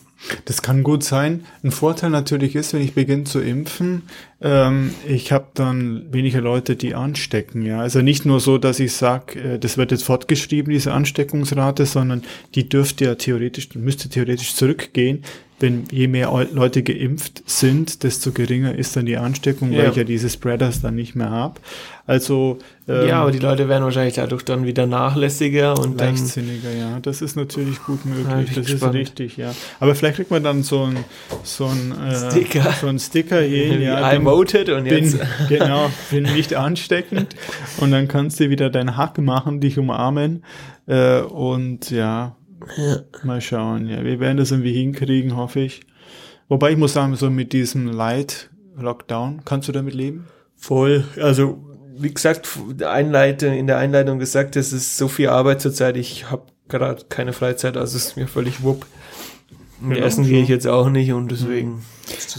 Das 0.45 0.61
kann 0.61 0.83
gut 0.83 1.03
sein. 1.03 1.45
Ein 1.63 1.71
Vorteil 1.71 2.09
natürlich 2.09 2.55
ist, 2.55 2.73
wenn 2.73 2.81
ich 2.81 2.93
beginne 2.93 3.23
zu 3.23 3.39
impfen, 3.39 4.03
ähm, 4.41 4.93
ich 5.07 5.31
habe 5.31 5.47
dann 5.53 6.11
weniger 6.11 6.41
Leute, 6.41 6.75
die 6.75 6.93
anstecken. 6.93 7.65
Ja, 7.65 7.79
also 7.79 8.01
nicht 8.01 8.25
nur 8.25 8.41
so, 8.41 8.57
dass 8.57 8.81
ich 8.81 8.93
sage, 8.93 9.39
äh, 9.39 9.59
das 9.59 9.77
wird 9.77 9.91
jetzt 9.91 10.03
fortgeschrieben, 10.03 10.73
diese 10.73 10.91
Ansteckungsrate, 10.91 11.85
sondern 11.85 12.23
die 12.55 12.67
dürfte 12.67 13.05
ja 13.05 13.15
theoretisch, 13.15 13.73
müsste 13.75 14.09
theoretisch 14.09 14.55
zurückgehen, 14.55 15.23
wenn 15.59 15.85
je 15.91 16.07
mehr 16.07 16.31
Leute 16.51 16.83
geimpft 16.83 17.43
sind, 17.45 18.03
desto 18.03 18.31
geringer 18.31 18.75
ist 18.75 18.95
dann 18.95 19.05
die 19.05 19.17
Ansteckung, 19.17 19.71
ja. 19.71 19.79
weil 19.79 19.89
ich 19.89 19.95
ja 19.95 20.03
diese 20.03 20.29
Spreaders 20.29 20.81
dann 20.81 20.95
nicht 20.95 21.15
mehr 21.15 21.29
habe. 21.29 21.59
Also 22.07 22.57
ähm, 22.87 23.07
ja, 23.07 23.21
aber 23.21 23.31
die 23.31 23.39
Leute 23.39 23.69
werden 23.69 23.83
wahrscheinlich 23.83 24.15
dadurch 24.15 24.43
dann 24.43 24.65
wieder 24.65 24.87
nachlässiger 24.87 25.77
und 25.79 25.99
leichtsinniger. 25.99 26.69
Dann, 26.69 26.79
ja, 26.79 26.99
das 27.01 27.21
ist 27.21 27.35
natürlich 27.35 27.83
gut 27.83 28.03
möglich. 28.05 28.55
Das 28.55 28.65
gespannt. 28.65 28.95
ist 28.95 28.99
richtig, 28.99 29.37
ja. 29.37 29.53
Aber 29.79 29.93
vielleicht 29.93 30.15
kriegt 30.15 30.31
man 30.31 30.43
dann 30.43 30.63
so 30.63 30.85
ein 30.85 30.97
so 31.43 31.67
ein 31.67 31.93
äh, 32.03 32.31
Sticker, 32.31 32.73
so 32.81 32.87
ein 32.87 32.97
Sticker 32.97 33.41
hier. 33.41 33.79
ja, 33.79 34.11
I 34.11 34.23
voted 34.25 34.69
und 34.69 34.85
bin, 34.85 35.03
jetzt 35.03 35.19
genau 35.49 35.91
bin 36.09 36.23
nicht 36.23 36.55
ansteckend 36.55 37.35
und 37.77 37.91
dann 37.91 38.07
kannst 38.07 38.39
du 38.39 38.49
wieder 38.49 38.71
deinen 38.71 38.97
Hack 38.97 39.19
machen, 39.19 39.61
dich 39.61 39.77
umarmen 39.77 40.43
äh, 40.87 41.19
und 41.19 41.91
ja 41.91 42.35
ja. 42.77 42.97
Mal 43.23 43.41
schauen, 43.41 43.87
ja. 43.87 44.03
Wir 44.03 44.19
werden 44.19 44.37
das 44.37 44.51
irgendwie 44.51 44.73
hinkriegen, 44.73 45.35
hoffe 45.35 45.61
ich. 45.61 45.81
Wobei 46.47 46.71
ich 46.71 46.77
muss 46.77 46.93
sagen, 46.93 47.15
so 47.15 47.29
mit 47.29 47.53
diesem 47.53 47.87
Light 47.87 48.49
Lockdown, 48.77 49.41
kannst 49.45 49.67
du 49.67 49.71
damit 49.71 49.93
leben? 49.93 50.27
Voll. 50.55 51.03
Also, 51.21 51.63
wie 51.97 52.13
gesagt, 52.13 52.47
Einleitung, 52.85 53.53
in 53.53 53.67
der 53.67 53.77
Einleitung 53.77 54.19
gesagt, 54.19 54.55
es 54.55 54.73
ist 54.73 54.97
so 54.97 55.07
viel 55.07 55.29
Arbeit 55.29 55.61
zurzeit. 55.61 55.97
Ich 55.97 56.31
habe 56.31 56.43
gerade 56.67 57.03
keine 57.09 57.33
Freizeit, 57.33 57.77
also 57.77 57.97
ist 57.97 58.17
mir 58.17 58.27
völlig 58.27 58.63
wupp. 58.63 58.85
Genau, 59.81 59.95
Essen 59.95 60.25
gehe 60.25 60.43
ich 60.43 60.49
jetzt 60.49 60.67
auch 60.67 60.89
nicht 60.89 61.13
und 61.13 61.31
deswegen. 61.31 61.83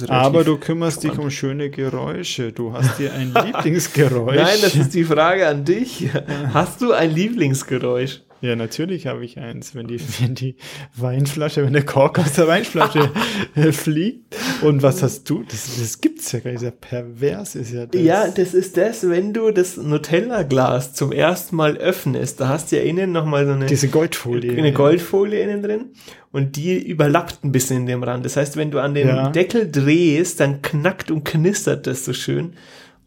Aber 0.09 0.45
du 0.45 0.59
kümmerst 0.59 0.99
spannend. 0.99 1.19
dich 1.19 1.25
um 1.25 1.31
schöne 1.31 1.71
Geräusche. 1.71 2.53
Du 2.53 2.73
hast 2.73 2.99
dir 2.99 3.15
ein 3.15 3.33
Lieblingsgeräusch. 3.47 4.37
Nein, 4.37 4.59
das 4.61 4.75
ist 4.75 4.95
die 4.95 5.05
Frage 5.05 5.47
an 5.47 5.65
dich. 5.65 6.09
Hast 6.53 6.83
du 6.83 6.93
ein 6.93 7.11
Lieblingsgeräusch? 7.11 8.23
Ja, 8.41 8.57
natürlich 8.57 9.07
habe 9.07 9.25
ich 9.25 9.39
eins, 9.39 9.75
wenn 9.75 9.87
die, 9.87 10.01
wenn 10.21 10.35
die 10.35 10.57
Weinflasche, 10.97 11.65
wenn 11.65 11.73
der 11.73 11.85
Kork 11.85 12.19
aus 12.19 12.35
der 12.35 12.49
Weinflasche 12.49 13.11
fliegt. 13.73 14.37
Und 14.63 14.83
was 14.83 15.03
hast 15.03 15.29
du? 15.29 15.43
Das, 15.43 15.79
das 15.79 16.01
gibt's 16.01 16.33
ja 16.33 16.41
gar 16.41 16.51
nicht. 16.51 16.63
Das 16.63 16.69
ist 16.69 16.75
ja 16.75 16.89
pervers 16.89 17.55
ist 17.55 17.73
ja 17.73 17.87
das. 17.87 18.01
Ja, 18.01 18.29
das 18.29 18.55
ist 18.55 18.77
das, 18.77 19.09
wenn 19.09 19.33
du 19.33 19.51
das 19.51 19.77
Nutella-Glas 19.77 20.95
zum 20.95 21.13
ersten 21.13 21.57
Mal 21.57 21.77
öffnest, 21.77 22.41
da 22.41 22.49
hast 22.49 22.73
du 22.73 22.77
ja 22.77 22.83
innen 22.83 23.13
nochmal 23.13 23.47
so 23.47 23.53
eine. 23.53 23.67
Diese 23.67 23.89
Goldfolie. 23.89 24.57
Eine 24.57 24.73
Goldfolie 24.73 25.43
innen 25.43 25.63
drin. 25.63 25.91
Und 26.33 26.57
die 26.57 26.79
überlappt 26.79 27.45
ein 27.45 27.53
bisschen 27.53 27.79
in 27.79 27.87
dem 27.87 28.03
Rand. 28.05 28.25
Das 28.25 28.37
heißt, 28.37 28.57
wenn 28.57 28.71
du 28.71 28.79
an 28.79 28.95
den 28.95 29.09
ja. 29.09 29.31
Deckel 29.31 29.71
drehst, 29.71 30.39
dann 30.39 30.63
knackt 30.63 31.11
und 31.11 31.25
knistert 31.25 31.87
das 31.89 32.05
so 32.05 32.13
schön. 32.13 32.55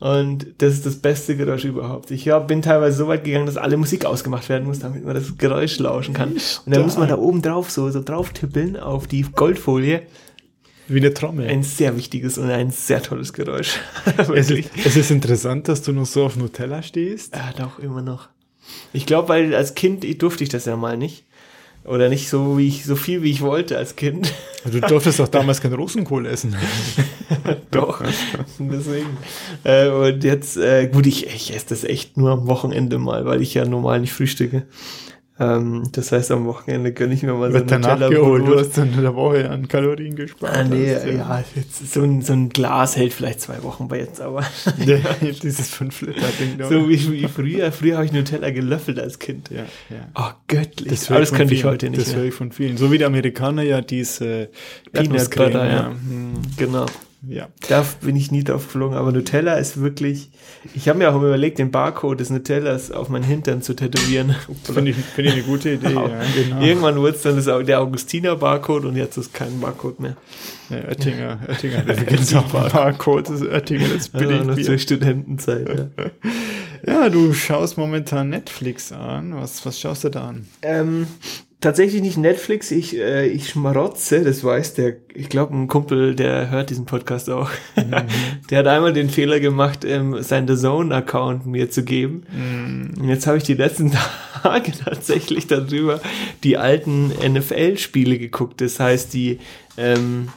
Und 0.03 0.47
das 0.57 0.73
ist 0.73 0.85
das 0.85 0.97
beste 0.97 1.37
Geräusch 1.37 1.63
überhaupt. 1.63 2.11
Ich 2.11 2.27
hab, 2.27 2.49
bin 2.49 2.61
teilweise 2.61 2.97
so 2.97 3.07
weit 3.07 3.23
gegangen, 3.23 3.45
dass 3.45 3.55
alle 3.55 3.77
Musik 3.77 4.03
ausgemacht 4.03 4.49
werden 4.49 4.65
muss, 4.65 4.79
damit 4.79 5.05
man 5.05 5.15
das 5.15 5.37
Geräusch 5.37 5.79
lauschen 5.79 6.13
kann. 6.13 6.33
Und 6.33 6.75
dann 6.75 6.81
muss 6.81 6.97
man 6.97 7.07
da 7.07 7.17
oben 7.17 7.41
drauf 7.41 7.71
so, 7.71 7.89
so 7.89 8.03
drauf 8.03 8.31
tippeln 8.31 8.75
auf 8.75 9.07
die 9.07 9.21
Goldfolie. 9.21 10.01
Wie 10.89 10.99
eine 10.99 11.13
Trommel. 11.13 11.47
Ein 11.47 11.63
sehr 11.63 11.95
wichtiges 11.95 12.37
und 12.37 12.49
ein 12.49 12.71
sehr 12.71 13.01
tolles 13.01 13.31
Geräusch. 13.31 13.79
es, 14.35 14.49
ist, 14.49 14.69
es 14.83 14.97
ist 14.97 15.09
interessant, 15.09 15.69
dass 15.69 15.83
du 15.83 15.93
noch 15.93 16.05
so 16.05 16.25
auf 16.25 16.35
Nutella 16.35 16.83
stehst. 16.83 17.33
Ja, 17.33 17.53
doch, 17.57 17.79
immer 17.79 18.01
noch. 18.01 18.27
Ich 18.91 19.05
glaube, 19.05 19.29
weil 19.29 19.55
als 19.55 19.73
Kind 19.73 20.05
durfte 20.21 20.43
ich 20.43 20.49
das 20.49 20.65
ja 20.65 20.75
mal 20.75 20.97
nicht. 20.97 21.23
Oder 21.85 22.07
nicht 22.07 22.29
so 22.29 22.57
wie 22.57 22.67
ich, 22.67 22.85
so 22.85 22.95
viel 22.95 23.23
wie 23.23 23.31
ich 23.31 23.41
wollte 23.41 23.77
als 23.77 23.95
Kind. 23.95 24.33
Du 24.63 24.79
durftest 24.79 25.19
doch 25.19 25.27
damals 25.27 25.59
kein 25.59 25.73
Rosenkohl 25.73 26.25
essen. 26.25 26.55
doch. 27.71 28.01
Deswegen. 28.57 29.17
Äh, 29.65 29.89
und 29.89 30.23
jetzt, 30.23 30.55
äh, 30.55 30.87
gut, 30.87 31.05
ich, 31.05 31.27
ich 31.27 31.53
esse 31.53 31.65
das 31.69 31.83
echt 31.83 32.15
nur 32.15 32.31
am 32.31 32.47
Wochenende 32.47 32.99
mal, 32.99 33.25
weil 33.25 33.41
ich 33.41 33.53
ja 33.53 33.65
normal 33.65 33.99
nicht 33.99 34.13
frühstücke. 34.13 34.63
Ähm, 35.39 35.89
das 35.91 36.11
heißt, 36.11 36.29
am 36.29 36.45
Wochenende 36.45 36.93
gönne 36.93 37.15
ich 37.15 37.23
mir 37.23 37.33
mal 37.33 37.51
Wird 37.51 37.67
so 37.67 37.75
eine 37.75 37.87
Nutella 37.87 38.09
geholt. 38.09 38.47
Du 38.47 38.59
hast 38.59 38.77
in 38.77 39.01
der 39.01 39.15
Woche 39.15 39.49
an 39.49 39.67
Kalorien 39.67 40.15
gespart. 40.15 40.55
Ah, 40.55 40.63
nee, 40.63 40.93
hast, 40.93 41.05
ja, 41.07 41.11
ja 41.11 41.43
so, 41.71 42.01
ein, 42.03 42.21
so 42.21 42.33
ein 42.33 42.49
Glas 42.49 42.95
hält 42.95 43.13
vielleicht 43.13 43.41
zwei 43.41 43.63
Wochen 43.63 43.87
bei 43.87 43.97
jetzt, 43.97 44.21
aber. 44.21 44.41
ja, 44.85 44.99
dieses 45.41 45.69
5 45.69 46.01
Liter 46.01 46.27
Ding. 46.39 46.59
So 46.69 46.87
wie, 46.87 47.11
wie 47.11 47.27
früher. 47.27 47.71
Früher 47.71 47.95
habe 47.95 48.05
ich 48.05 48.11
Nutella 48.11 48.51
gelöffelt 48.51 48.99
als 48.99 49.17
Kind. 49.17 49.49
Ja, 49.49 49.63
ja. 49.89 50.07
Oh, 50.13 50.31
göttlich. 50.47 50.89
Das 50.89 51.09
aber 51.09 51.19
das 51.19 51.33
könnte 51.33 51.55
ich 51.55 51.63
heute 51.63 51.89
nicht. 51.89 52.01
Das 52.01 52.15
höre 52.15 52.25
ich 52.25 52.33
von 52.33 52.51
vielen. 52.51 52.77
So 52.77 52.91
wie 52.91 52.99
die 52.99 53.05
Amerikaner 53.05 53.63
ja 53.63 53.81
diese 53.81 54.49
Peanut 54.91 55.29
Butter, 55.31 55.65
ja. 55.65 55.87
Hm, 55.89 56.33
genau. 56.57 56.85
Ja. 57.25 57.47
Da 57.69 57.85
bin 58.01 58.17
ich 58.17 58.31
nie 58.31 58.43
drauf 58.43 58.65
geflogen, 58.65 58.97
aber 58.97 59.11
Nutella 59.13 59.55
ist 59.55 59.79
wirklich. 59.79 60.29
Ich 60.73 60.89
habe 60.89 60.99
mir 60.99 61.09
auch 61.09 61.15
überlegt, 61.15 61.57
den 61.57 61.71
Barcode 61.71 62.19
des 62.19 62.29
Nutellas 62.29 62.91
auf 62.91 63.07
meinen 63.07 63.23
Hintern 63.23 63.61
zu 63.61 63.75
tätowieren. 63.75 64.35
Finde 64.63 64.91
ich, 64.91 64.97
find 64.97 65.29
ich 65.29 65.33
eine 65.33 65.43
gute 65.43 65.71
Idee. 65.71 65.93
ja, 65.93 66.21
genau. 66.35 66.61
Irgendwann 66.61 66.97
wurde 66.97 67.15
es 67.15 67.21
dann 67.21 67.37
das, 67.37 67.45
der 67.45 67.79
Augustiner 67.79 68.35
Barcode 68.35 68.85
und 68.85 68.97
jetzt 68.97 69.15
ist 69.17 69.33
kein 69.33 69.59
Barcode 69.61 70.01
mehr. 70.01 70.17
Ja, 70.69 70.77
Oettinger, 70.89 71.39
Oettinger, 71.47 71.81
da 71.87 71.93
gibt 71.93 72.19
es 72.19 72.35
auch 72.35 72.43
Barcode, 72.43 73.29
das 73.29 73.41
ist 73.41 73.47
Oettinger, 73.47 73.87
das 73.87 74.09
bin 74.09 74.29
ja, 74.29 74.41
ich 74.41 74.43
noch 74.43 74.61
zur 74.61 74.77
Studentenzeit. 74.77 75.69
Ja. 75.69 76.11
ja, 76.87 77.09
du 77.09 77.33
schaust 77.33 77.77
momentan 77.77 78.29
Netflix 78.29 78.91
an. 78.91 79.35
Was, 79.35 79.65
was 79.65 79.79
schaust 79.79 80.03
du 80.03 80.09
da 80.09 80.29
an? 80.29 80.45
Ähm, 80.61 81.07
tatsächlich 81.63 82.01
nicht 82.01 82.17
Netflix, 82.17 82.71
ich, 82.71 82.97
äh, 82.97 83.25
ich 83.27 83.49
schmarotze, 83.49 84.23
das 84.23 84.43
weiß 84.43 84.73
der, 84.73 84.97
ich 85.13 85.29
glaube, 85.29 85.55
ein 85.55 85.67
Kumpel, 85.67 86.13
der 86.13 86.51
hört 86.51 86.69
diesen 86.69 86.85
Podcast 86.85 87.29
auch. 87.29 87.49
Mhm. 87.75 87.95
der 88.49 88.59
hat 88.59 88.67
einmal 88.67 88.93
den 88.93 89.09
Fehler 89.09 89.39
gemacht, 89.39 89.85
ähm, 89.85 90.21
seinen 90.21 90.47
The 90.47 90.61
Zone-Account 90.61 91.45
mir 91.45 91.71
zu 91.71 91.83
geben. 91.83 92.23
Mhm. 92.31 93.01
Und 93.01 93.09
jetzt 93.09 93.25
habe 93.25 93.37
ich 93.37 93.43
die 93.43 93.53
letzten 93.53 93.91
Tage 94.43 94.73
tatsächlich 94.73 95.47
darüber 95.47 96.01
die 96.43 96.57
alten 96.57 97.07
NFL-Spiele 97.09 98.19
geguckt. 98.19 98.59
Das 98.59 98.79
heißt, 98.79 99.13
die, 99.13 99.39
ähm, 99.77 100.27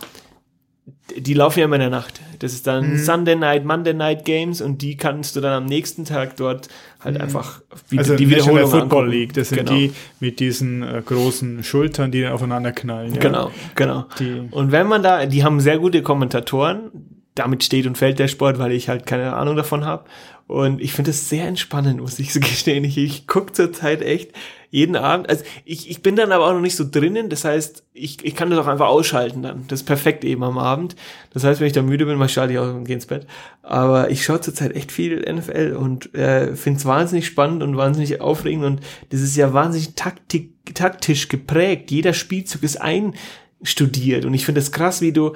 die 1.14 1.35
laufen 1.35 1.61
ja 1.61 1.66
immer 1.66 1.77
in 1.77 1.81
der 1.81 1.90
Nacht. 1.90 2.21
Das 2.40 2.53
ist 2.53 2.66
dann 2.66 2.92
mhm. 2.92 2.99
Sunday 2.99 3.37
Night, 3.37 3.64
Monday 3.64 3.95
Night 3.95 4.25
Games 4.25 4.61
und 4.61 4.83
die 4.83 4.97
kannst 4.97 5.37
du 5.37 5.40
dann 5.40 5.53
am 5.53 5.64
nächsten 5.66 6.05
Tag 6.05 6.37
dort 6.37 6.69
halt 7.01 7.16
mhm. 7.16 7.21
einfach 7.21 7.62
wie, 7.88 7.99
also 7.99 8.16
die 8.16 8.29
Wiederholung 8.29 8.62
National 8.62 8.81
Football 8.81 9.05
angucken. 9.05 9.19
League, 9.19 9.33
das 9.35 9.49
sind 9.51 9.59
genau. 9.59 9.73
die 9.73 9.92
mit 10.21 10.40
diesen 10.40 10.83
äh, 10.83 11.03
großen 11.05 11.62
Schultern, 11.62 12.11
die 12.11 12.27
aufeinander 12.27 12.73
knallen. 12.73 13.14
Ja. 13.14 13.21
Genau, 13.21 13.51
genau. 13.75 14.07
Die. 14.19 14.49
Und 14.51 14.73
wenn 14.73 14.87
man 14.87 15.03
da, 15.03 15.27
die 15.27 15.45
haben 15.45 15.61
sehr 15.61 15.79
gute 15.79 16.03
Kommentatoren, 16.03 16.90
damit 17.37 17.62
steht 17.62 17.87
und 17.87 17.96
fällt 17.96 18.18
der 18.18 18.29
Sport, 18.29 18.59
weil 18.59 18.72
ich 18.72 18.88
halt 18.88 19.07
keine 19.07 19.35
Ahnung 19.35 19.57
davon 19.57 19.85
habe. 19.85 20.05
Und 20.49 20.81
ich 20.81 20.92
finde 20.92 21.11
es 21.11 21.29
sehr 21.29 21.46
entspannend, 21.46 22.01
muss 22.01 22.18
ich 22.18 22.33
so 22.33 22.40
gestehen. 22.40 22.85
Ich, 22.85 22.99
ich 22.99 23.27
gucke 23.27 23.53
zurzeit 23.53 24.03
echt 24.03 24.33
jeden 24.70 24.96
Abend. 24.96 25.29
Also 25.29 25.44
ich, 25.64 25.90
ich 25.90 26.03
bin 26.03 26.16
dann 26.16 26.33
aber 26.33 26.46
auch 26.46 26.53
noch 26.53 26.61
nicht 26.61 26.77
so 26.77 26.85
drinnen. 26.88 27.29
Das 27.31 27.44
heißt, 27.44 27.85
ich, 27.92 28.25
ich 28.25 28.35
kann 28.37 28.51
das 28.51 28.59
auch 28.59 28.66
einfach 28.66 28.88
ausschalten 28.88 29.42
dann. 29.42 29.64
Das 29.68 29.81
ist 29.81 29.87
perfekt 29.87 30.25
eben 30.25 30.44
am 30.44 30.59
Abend. 30.59 30.96
Das 31.33 31.44
heißt, 31.44 31.61
wenn 31.61 31.66
ich 31.66 31.72
da 31.72 31.83
müde 31.83 32.07
bin, 32.07 32.20
ich 32.20 32.33
schalte 32.33 32.53
ich 32.53 32.59
aus 32.59 32.75
und 32.75 32.85
gehe 32.85 32.94
ins 32.94 33.07
Bett. 33.07 33.27
Aber 33.62 34.11
ich 34.11 34.25
schaue 34.25 34.40
zurzeit 34.40 34.75
echt 34.75 34.92
viel 34.92 35.20
NFL 35.20 35.77
und 35.79 36.14
äh, 36.14 36.55
finde 36.55 36.79
es 36.79 36.87
wahnsinnig 36.87 37.27
spannend 37.27 37.62
und 37.62 37.77
wahnsinnig 37.77 38.20
aufregend. 38.20 38.64
Und 38.64 38.81
das 39.11 39.20
ist 39.20 39.37
ja 39.37 39.53
wahnsinnig 39.53 39.94
taktik, 39.94 40.53
taktisch 40.75 41.29
geprägt. 41.29 41.90
Jeder 41.90 42.12
Spielzug 42.12 42.62
ist 42.62 42.81
einstudiert. 42.81 44.25
Und 44.25 44.35
ich 44.35 44.44
finde 44.44 44.61
es 44.61 44.72
krass, 44.72 45.01
wie 45.01 45.12
du, 45.12 45.33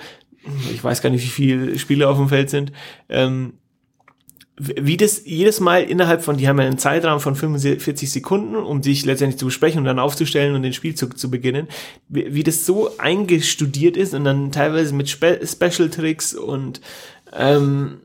ich 0.72 0.82
weiß 0.82 1.02
gar 1.02 1.10
nicht, 1.10 1.22
wie 1.22 1.28
viele 1.28 1.78
Spiele 1.78 2.08
auf 2.08 2.16
dem 2.16 2.28
Feld 2.28 2.50
sind, 2.50 2.72
ähm, 3.08 3.54
wie 4.62 4.98
das 4.98 5.22
jedes 5.24 5.58
Mal 5.60 5.84
innerhalb 5.84 6.22
von, 6.22 6.36
die 6.36 6.46
haben 6.46 6.58
ja 6.58 6.66
einen 6.66 6.76
Zeitraum 6.76 7.20
von 7.20 7.34
45 7.34 8.10
Sekunden, 8.10 8.56
um 8.56 8.82
sich 8.82 9.06
letztendlich 9.06 9.38
zu 9.38 9.46
besprechen 9.46 9.78
und 9.78 9.86
dann 9.86 9.98
aufzustellen 9.98 10.54
und 10.54 10.62
den 10.62 10.74
Spielzug 10.74 11.18
zu 11.18 11.30
beginnen, 11.30 11.66
wie, 12.08 12.34
wie 12.34 12.42
das 12.42 12.66
so 12.66 12.90
eingestudiert 12.98 13.96
ist 13.96 14.12
und 14.12 14.24
dann 14.24 14.52
teilweise 14.52 14.94
mit 14.94 15.08
Spe 15.08 15.40
Special 15.46 15.88
Tricks 15.88 16.34
und 16.34 16.82
ähm, 17.32 18.00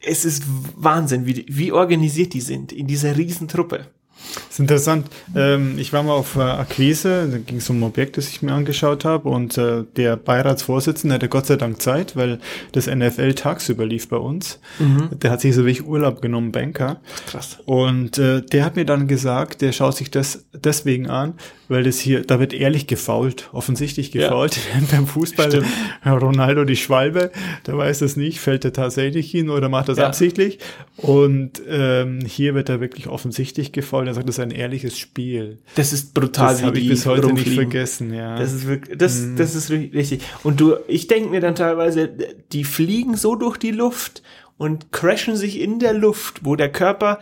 es 0.00 0.24
ist 0.24 0.44
Wahnsinn, 0.74 1.26
wie, 1.26 1.44
wie 1.48 1.72
organisiert 1.72 2.32
die 2.32 2.40
sind 2.40 2.72
in 2.72 2.86
dieser 2.86 3.16
Riesentruppe. 3.16 3.86
Das 4.34 4.50
ist 4.50 4.58
interessant. 4.58 5.06
Ähm, 5.36 5.78
ich 5.78 5.92
war 5.92 6.02
mal 6.02 6.12
auf 6.12 6.36
äh, 6.36 6.40
Akquise, 6.40 7.28
da 7.30 7.38
ging 7.38 7.58
es 7.58 7.70
um 7.70 7.80
ein 7.80 7.82
Objekt, 7.82 8.16
das 8.16 8.28
ich 8.28 8.42
mir 8.42 8.52
angeschaut 8.52 9.04
habe 9.04 9.28
und 9.28 9.58
äh, 9.58 9.84
der 9.96 10.16
Beiratsvorsitzende 10.16 11.14
hatte 11.14 11.28
Gott 11.28 11.46
sei 11.46 11.56
Dank 11.56 11.80
Zeit, 11.80 12.16
weil 12.16 12.38
das 12.72 12.86
NFL 12.86 13.34
tagsüber 13.34 13.86
lief 13.86 14.08
bei 14.08 14.16
uns. 14.16 14.60
Mhm. 14.78 15.10
Der 15.20 15.30
hat 15.30 15.40
sich 15.40 15.54
so 15.54 15.66
wie 15.66 15.70
ich 15.70 15.86
Urlaub 15.86 16.22
genommen, 16.22 16.52
Banker. 16.52 17.00
Krass. 17.26 17.58
Und 17.64 18.18
äh, 18.18 18.42
der 18.42 18.64
hat 18.64 18.76
mir 18.76 18.84
dann 18.84 19.08
gesagt, 19.08 19.62
der 19.62 19.72
schaut 19.72 19.96
sich 19.96 20.10
das 20.10 20.44
deswegen 20.52 21.08
an, 21.08 21.34
weil 21.68 21.84
das 21.84 21.98
hier, 21.98 22.22
da 22.22 22.40
wird 22.40 22.52
ehrlich 22.52 22.86
gefault, 22.86 23.48
offensichtlich 23.52 24.10
gefault. 24.10 24.56
Ja. 24.56 24.80
Beim 24.90 25.06
Fußball, 25.06 25.50
Stimmt. 25.50 25.66
Ronaldo 26.04 26.64
die 26.64 26.76
Schwalbe, 26.76 27.30
der 27.66 27.76
weiß 27.76 28.00
das 28.00 28.16
nicht, 28.16 28.40
fällt 28.40 28.64
er 28.64 28.72
tatsächlich 28.72 29.30
hin 29.30 29.50
oder 29.50 29.68
macht 29.68 29.88
das 29.88 29.98
ja. 29.98 30.06
absichtlich. 30.06 30.58
Und 30.96 31.62
ähm, 31.68 32.20
hier 32.26 32.54
wird 32.54 32.68
er 32.68 32.80
wirklich 32.80 33.08
offensichtlich 33.08 33.72
gefault. 33.72 34.06
Er 34.06 34.14
sagt, 34.14 34.28
das 34.28 34.38
ist 34.38 34.44
ein 34.44 34.50
ehrliches 34.50 34.98
Spiel. 34.98 35.58
Das 35.74 35.92
ist 35.92 36.14
brutal. 36.14 36.52
Das 36.52 36.62
habe 36.62 36.78
ich 36.78 36.88
bis 36.88 37.06
heute 37.06 37.26
rumfliegen. 37.26 37.52
nicht 37.52 37.60
vergessen, 37.60 38.14
ja. 38.14 38.38
Das 38.38 38.52
ist 38.52 38.66
wirklich, 38.66 38.98
das, 38.98 39.20
mhm. 39.20 39.36
das 39.36 39.54
ist 39.54 39.70
richtig. 39.70 40.22
Und 40.42 40.60
du, 40.60 40.76
ich 40.86 41.06
denke 41.06 41.30
mir 41.30 41.40
dann 41.40 41.54
teilweise, 41.54 42.08
die 42.52 42.64
fliegen 42.64 43.16
so 43.16 43.34
durch 43.34 43.56
die 43.56 43.70
Luft 43.70 44.22
und 44.56 44.92
crashen 44.92 45.36
sich 45.36 45.60
in 45.60 45.78
der 45.78 45.94
Luft, 45.94 46.44
wo 46.44 46.56
der 46.56 46.70
Körper, 46.70 47.18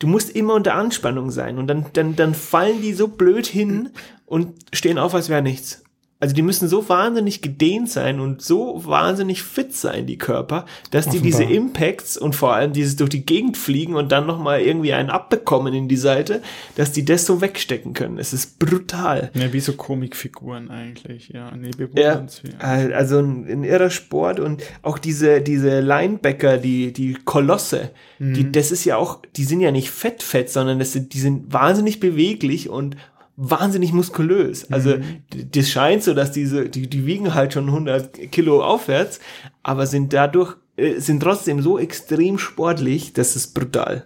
du 0.00 0.08
musst 0.08 0.30
immer 0.30 0.54
unter 0.54 0.74
Anspannung 0.74 1.30
sein 1.30 1.58
und 1.58 1.68
dann, 1.68 1.86
dann, 1.92 2.16
dann 2.16 2.34
fallen 2.34 2.82
die 2.82 2.94
so 2.94 3.06
blöd 3.06 3.46
hin 3.46 3.90
und 4.26 4.54
stehen 4.72 4.98
auf, 4.98 5.14
als 5.14 5.28
wäre 5.28 5.42
nichts. 5.42 5.84
Also 6.20 6.34
die 6.34 6.42
müssen 6.42 6.68
so 6.68 6.86
wahnsinnig 6.90 7.40
gedehnt 7.40 7.88
sein 7.88 8.20
und 8.20 8.42
so 8.42 8.82
wahnsinnig 8.84 9.42
fit 9.42 9.74
sein, 9.74 10.04
die 10.04 10.18
Körper, 10.18 10.66
dass 10.90 11.06
Offenbar. 11.06 11.22
die 11.22 11.30
diese 11.30 11.44
Impacts 11.44 12.18
und 12.18 12.36
vor 12.36 12.54
allem 12.54 12.74
dieses 12.74 12.96
durch 12.96 13.08
die 13.08 13.24
Gegend 13.24 13.56
fliegen 13.56 13.94
und 13.94 14.12
dann 14.12 14.26
nochmal 14.26 14.60
irgendwie 14.60 14.92
einen 14.92 15.08
abbekommen 15.08 15.72
in 15.72 15.88
die 15.88 15.96
Seite, 15.96 16.42
dass 16.76 16.92
die 16.92 17.06
das 17.06 17.24
so 17.24 17.40
wegstecken 17.40 17.94
können. 17.94 18.18
Es 18.18 18.34
ist 18.34 18.58
brutal. 18.58 19.30
Ja, 19.32 19.50
wie 19.54 19.60
so 19.60 19.72
Comicfiguren 19.72 20.70
eigentlich, 20.70 21.30
ja. 21.30 21.50
Nee, 21.56 21.70
ja 21.96 22.26
also 22.60 23.18
ein, 23.18 23.46
ein, 23.48 23.64
irrer 23.64 23.90
Sport 23.90 24.40
und 24.40 24.62
auch 24.82 24.98
diese, 24.98 25.40
diese 25.40 25.80
Linebacker, 25.80 26.58
die, 26.58 26.92
die 26.92 27.14
Kolosse, 27.24 27.92
mhm. 28.18 28.34
die, 28.34 28.52
das 28.52 28.70
ist 28.70 28.84
ja 28.84 28.98
auch, 28.98 29.22
die 29.36 29.44
sind 29.44 29.62
ja 29.62 29.70
nicht 29.70 29.90
fett, 29.90 30.22
fett, 30.22 30.50
sondern 30.50 30.78
das 30.78 30.92
sind, 30.92 31.14
die 31.14 31.20
sind 31.20 31.50
wahnsinnig 31.50 31.98
beweglich 31.98 32.68
und 32.68 32.96
wahnsinnig 33.36 33.92
muskulös. 33.92 34.70
Also 34.70 34.96
mhm. 34.96 35.22
das 35.52 35.70
scheint 35.70 36.02
so, 36.02 36.14
dass 36.14 36.32
diese, 36.32 36.68
die, 36.68 36.88
die 36.88 37.06
wiegen 37.06 37.34
halt 37.34 37.52
schon 37.52 37.66
100 37.66 38.30
Kilo 38.30 38.62
aufwärts, 38.62 39.20
aber 39.62 39.86
sind 39.86 40.12
dadurch 40.12 40.56
äh, 40.76 41.00
sind 41.00 41.22
trotzdem 41.22 41.60
so 41.60 41.78
extrem 41.78 42.38
sportlich, 42.38 43.12
das 43.12 43.36
ist 43.36 43.54
brutal. 43.54 44.04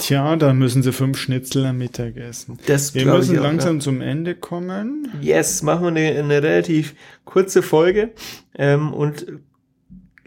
Tja, 0.00 0.36
da 0.36 0.52
müssen 0.52 0.82
sie 0.82 0.92
fünf 0.92 1.18
Schnitzel 1.18 1.66
am 1.66 1.78
Mittag 1.78 2.16
essen. 2.16 2.58
Das 2.66 2.94
wir 2.94 3.06
müssen 3.06 3.38
auch, 3.38 3.42
langsam 3.42 3.76
ja. 3.76 3.80
zum 3.80 4.00
Ende 4.00 4.34
kommen. 4.34 5.08
Yes, 5.20 5.62
machen 5.62 5.82
wir 5.82 5.88
eine, 5.88 6.18
eine 6.18 6.42
relativ 6.42 6.94
kurze 7.24 7.62
Folge 7.62 8.10
ähm, 8.56 8.92
und 8.92 9.26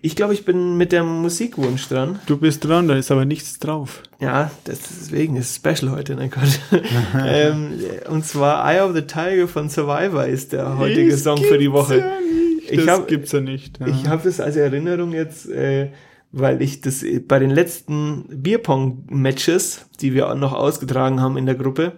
ich 0.05 0.17
glaube, 0.17 0.33
ich 0.33 0.43
bin 0.43 0.77
mit 0.77 0.91
der 0.91 1.03
Musikwunsch 1.03 1.87
dran. 1.87 2.19
Du 2.25 2.37
bist 2.37 2.65
dran, 2.65 2.89
da 2.89 2.95
ist 2.95 3.09
aber 3.09 3.23
nichts 3.23 3.57
drauf. 3.57 4.03
Ja, 4.19 4.51
deswegen 4.67 5.37
ist 5.37 5.49
es 5.51 5.55
Special 5.55 5.91
heute, 5.91 6.15
mein 6.15 6.29
Gott. 6.29 6.59
ähm, 7.25 7.79
und 8.09 8.25
zwar 8.25 8.69
Eye 8.69 8.81
of 8.81 8.93
the 8.93 9.03
Tiger 9.03 9.47
von 9.47 9.69
Survivor 9.69 10.25
ist 10.25 10.51
der 10.51 10.77
heutige 10.77 11.09
das 11.09 11.23
Song 11.23 11.37
für 11.37 11.57
die 11.57 11.71
Woche. 11.71 11.99
Ja 11.99 12.19
nicht. 12.63 12.71
Ich 12.71 12.85
das 12.85 12.99
hab, 12.99 13.07
gibt's 13.07 13.31
ja 13.31 13.39
nicht. 13.39 13.79
Ja. 13.79 13.87
Ich 13.87 14.07
habe 14.07 14.23
das 14.23 14.39
als 14.39 14.55
Erinnerung 14.55 15.13
jetzt, 15.13 15.49
äh, 15.49 15.89
weil 16.31 16.61
ich 16.61 16.81
das 16.81 17.05
bei 17.27 17.39
den 17.39 17.51
letzten 17.51 18.25
Bierpong-Matches, 18.29 19.85
die 20.01 20.13
wir 20.13 20.33
noch 20.35 20.53
ausgetragen 20.53 21.21
haben 21.21 21.37
in 21.37 21.45
der 21.45 21.55
Gruppe, 21.55 21.93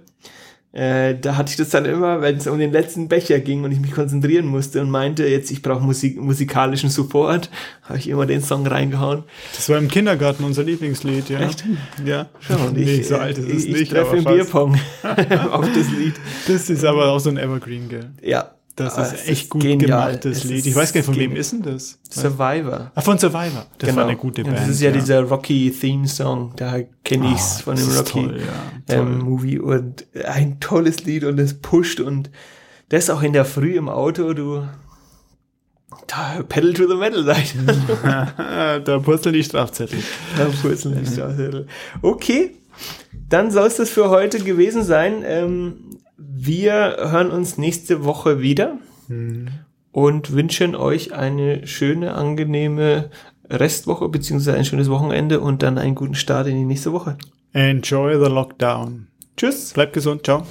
äh, 0.75 1.17
da 1.17 1.37
hatte 1.37 1.51
ich 1.51 1.55
das 1.55 1.69
dann 1.69 1.85
immer, 1.85 2.21
wenn 2.21 2.35
es 2.35 2.47
um 2.47 2.59
den 2.59 2.73
letzten 2.73 3.07
Becher 3.07 3.39
ging 3.39 3.63
und 3.63 3.71
ich 3.71 3.79
mich 3.79 3.93
konzentrieren 3.93 4.45
musste 4.45 4.81
und 4.81 4.91
meinte, 4.91 5.25
jetzt 5.25 5.49
ich 5.49 5.61
brauche 5.61 5.81
Musik, 5.81 6.19
musikalischen 6.19 6.89
Support, 6.89 7.49
habe 7.83 7.97
ich 7.97 8.09
immer 8.09 8.25
den 8.25 8.41
Song 8.41 8.67
reingehauen. 8.67 9.23
Das 9.55 9.69
war 9.69 9.77
im 9.77 9.87
Kindergarten 9.87 10.43
unser 10.43 10.63
Lieblingslied, 10.63 11.29
ja. 11.29 11.39
Echt? 11.39 11.63
Ja. 12.03 12.27
Schau, 12.41 12.71
nee, 12.73 12.83
ich, 12.83 13.07
so 13.07 13.15
alt 13.15 13.37
ist 13.37 13.47
es 13.47 13.63
ich, 13.63 13.71
nicht. 13.71 13.81
Ich 13.83 13.89
treffe 13.89 14.17
im. 14.17 14.25
Bierpong 14.25 14.75
auf 15.51 15.65
das 15.73 15.89
Lied. 15.91 16.15
Das 16.49 16.69
ist 16.69 16.83
aber 16.83 17.09
auch 17.09 17.19
so 17.19 17.29
ein 17.29 17.37
Evergreen, 17.37 17.87
gell? 17.87 18.09
Ja. 18.21 18.51
Das 18.75 18.95
aber 18.95 19.13
ist 19.13 19.27
echt 19.29 19.49
gut 19.49 19.61
genial. 19.61 20.11
gemachtes 20.11 20.39
Es 20.39 20.43
Lied. 20.43 20.57
ist 20.59 20.65
Ich 20.67 20.75
weiß 20.75 20.91
gar 20.91 20.99
nicht, 20.99 21.05
von 21.05 21.15
wem 21.15 21.35
ist 21.35 21.53
denn 21.53 21.61
das? 21.61 21.97
Survivor. 22.09 22.91
Ah, 22.93 23.01
von 23.01 23.17
Survivor. 23.17 23.65
Das 23.77 23.87
Genau. 23.89 24.01
war 24.01 24.07
eine 24.09 24.17
gute 24.17 24.41
Ja, 24.41 24.47
Band. 24.47 24.59
Das 24.59 24.67
ist 24.67 24.81
ja, 24.81 24.91
dieser 24.91 25.21
Rocky-Theme-Song, 25.21 26.53
da 26.57 26.79
kenne 27.03 27.31
ich's 27.33 27.57
Ah, 27.59 27.63
von 27.63 27.75
dem 27.77 27.87
ist 27.87 27.97
Rocky 27.99 28.11
toll, 28.27 28.41
ja. 28.89 28.95
ähm, 28.95 29.61
und 29.63 30.05
ein 30.25 30.59
tolles 30.59 31.05
Lied 31.05 31.23
und 31.23 31.39
es 31.39 31.53
pusht 31.61 31.99
und 32.01 32.29
das 32.89 33.09
auch 33.09 33.23
in 33.23 33.31
der 33.33 33.45
Früh 33.45 33.75
im 33.77 33.87
Auto, 33.89 34.33
du 34.33 34.67
da 36.07 36.43
Pedal 36.47 36.73
to 36.73 36.87
the 36.87 36.95
Metal 36.95 37.23
seid. 37.23 37.55
da 38.85 38.99
purzeln 38.99 39.33
die 39.33 39.43
Strafzettel. 39.43 39.99
Da 40.37 40.45
purzeln 40.61 40.99
die 41.03 41.09
Strafzettel. 41.09 41.67
Okay, 42.01 42.51
dann 43.29 43.49
soll 43.51 43.67
es 43.67 43.77
das 43.77 43.89
für 43.89 44.09
heute 44.09 44.39
gewesen 44.39 44.83
sein. 44.83 45.23
Ähm, 45.25 45.97
wir 46.17 46.97
hören 46.99 47.31
uns 47.31 47.57
nächste 47.57 48.03
Woche 48.05 48.41
wieder 48.41 48.77
und 49.91 50.31
wünschen 50.31 50.75
euch 50.75 51.13
eine 51.13 51.67
schöne, 51.67 52.15
angenehme 52.15 53.09
Restwoche 53.49 54.09
beziehungsweise 54.09 54.57
ein 54.57 54.65
schönes 54.65 54.89
Wochenende 54.89 55.39
und 55.39 55.63
dann 55.63 55.77
einen 55.77 55.95
guten 55.95 56.15
Start 56.15 56.47
in 56.47 56.55
die 56.55 56.65
nächste 56.65 56.91
Woche. 56.91 57.17
Enjoy 57.53 58.13
the 58.15 58.29
lockdown. 58.29 59.07
Tschüss. 59.37 59.73
Bleibt 59.73 59.93
gesund. 59.93 60.23
Ciao. 60.25 60.45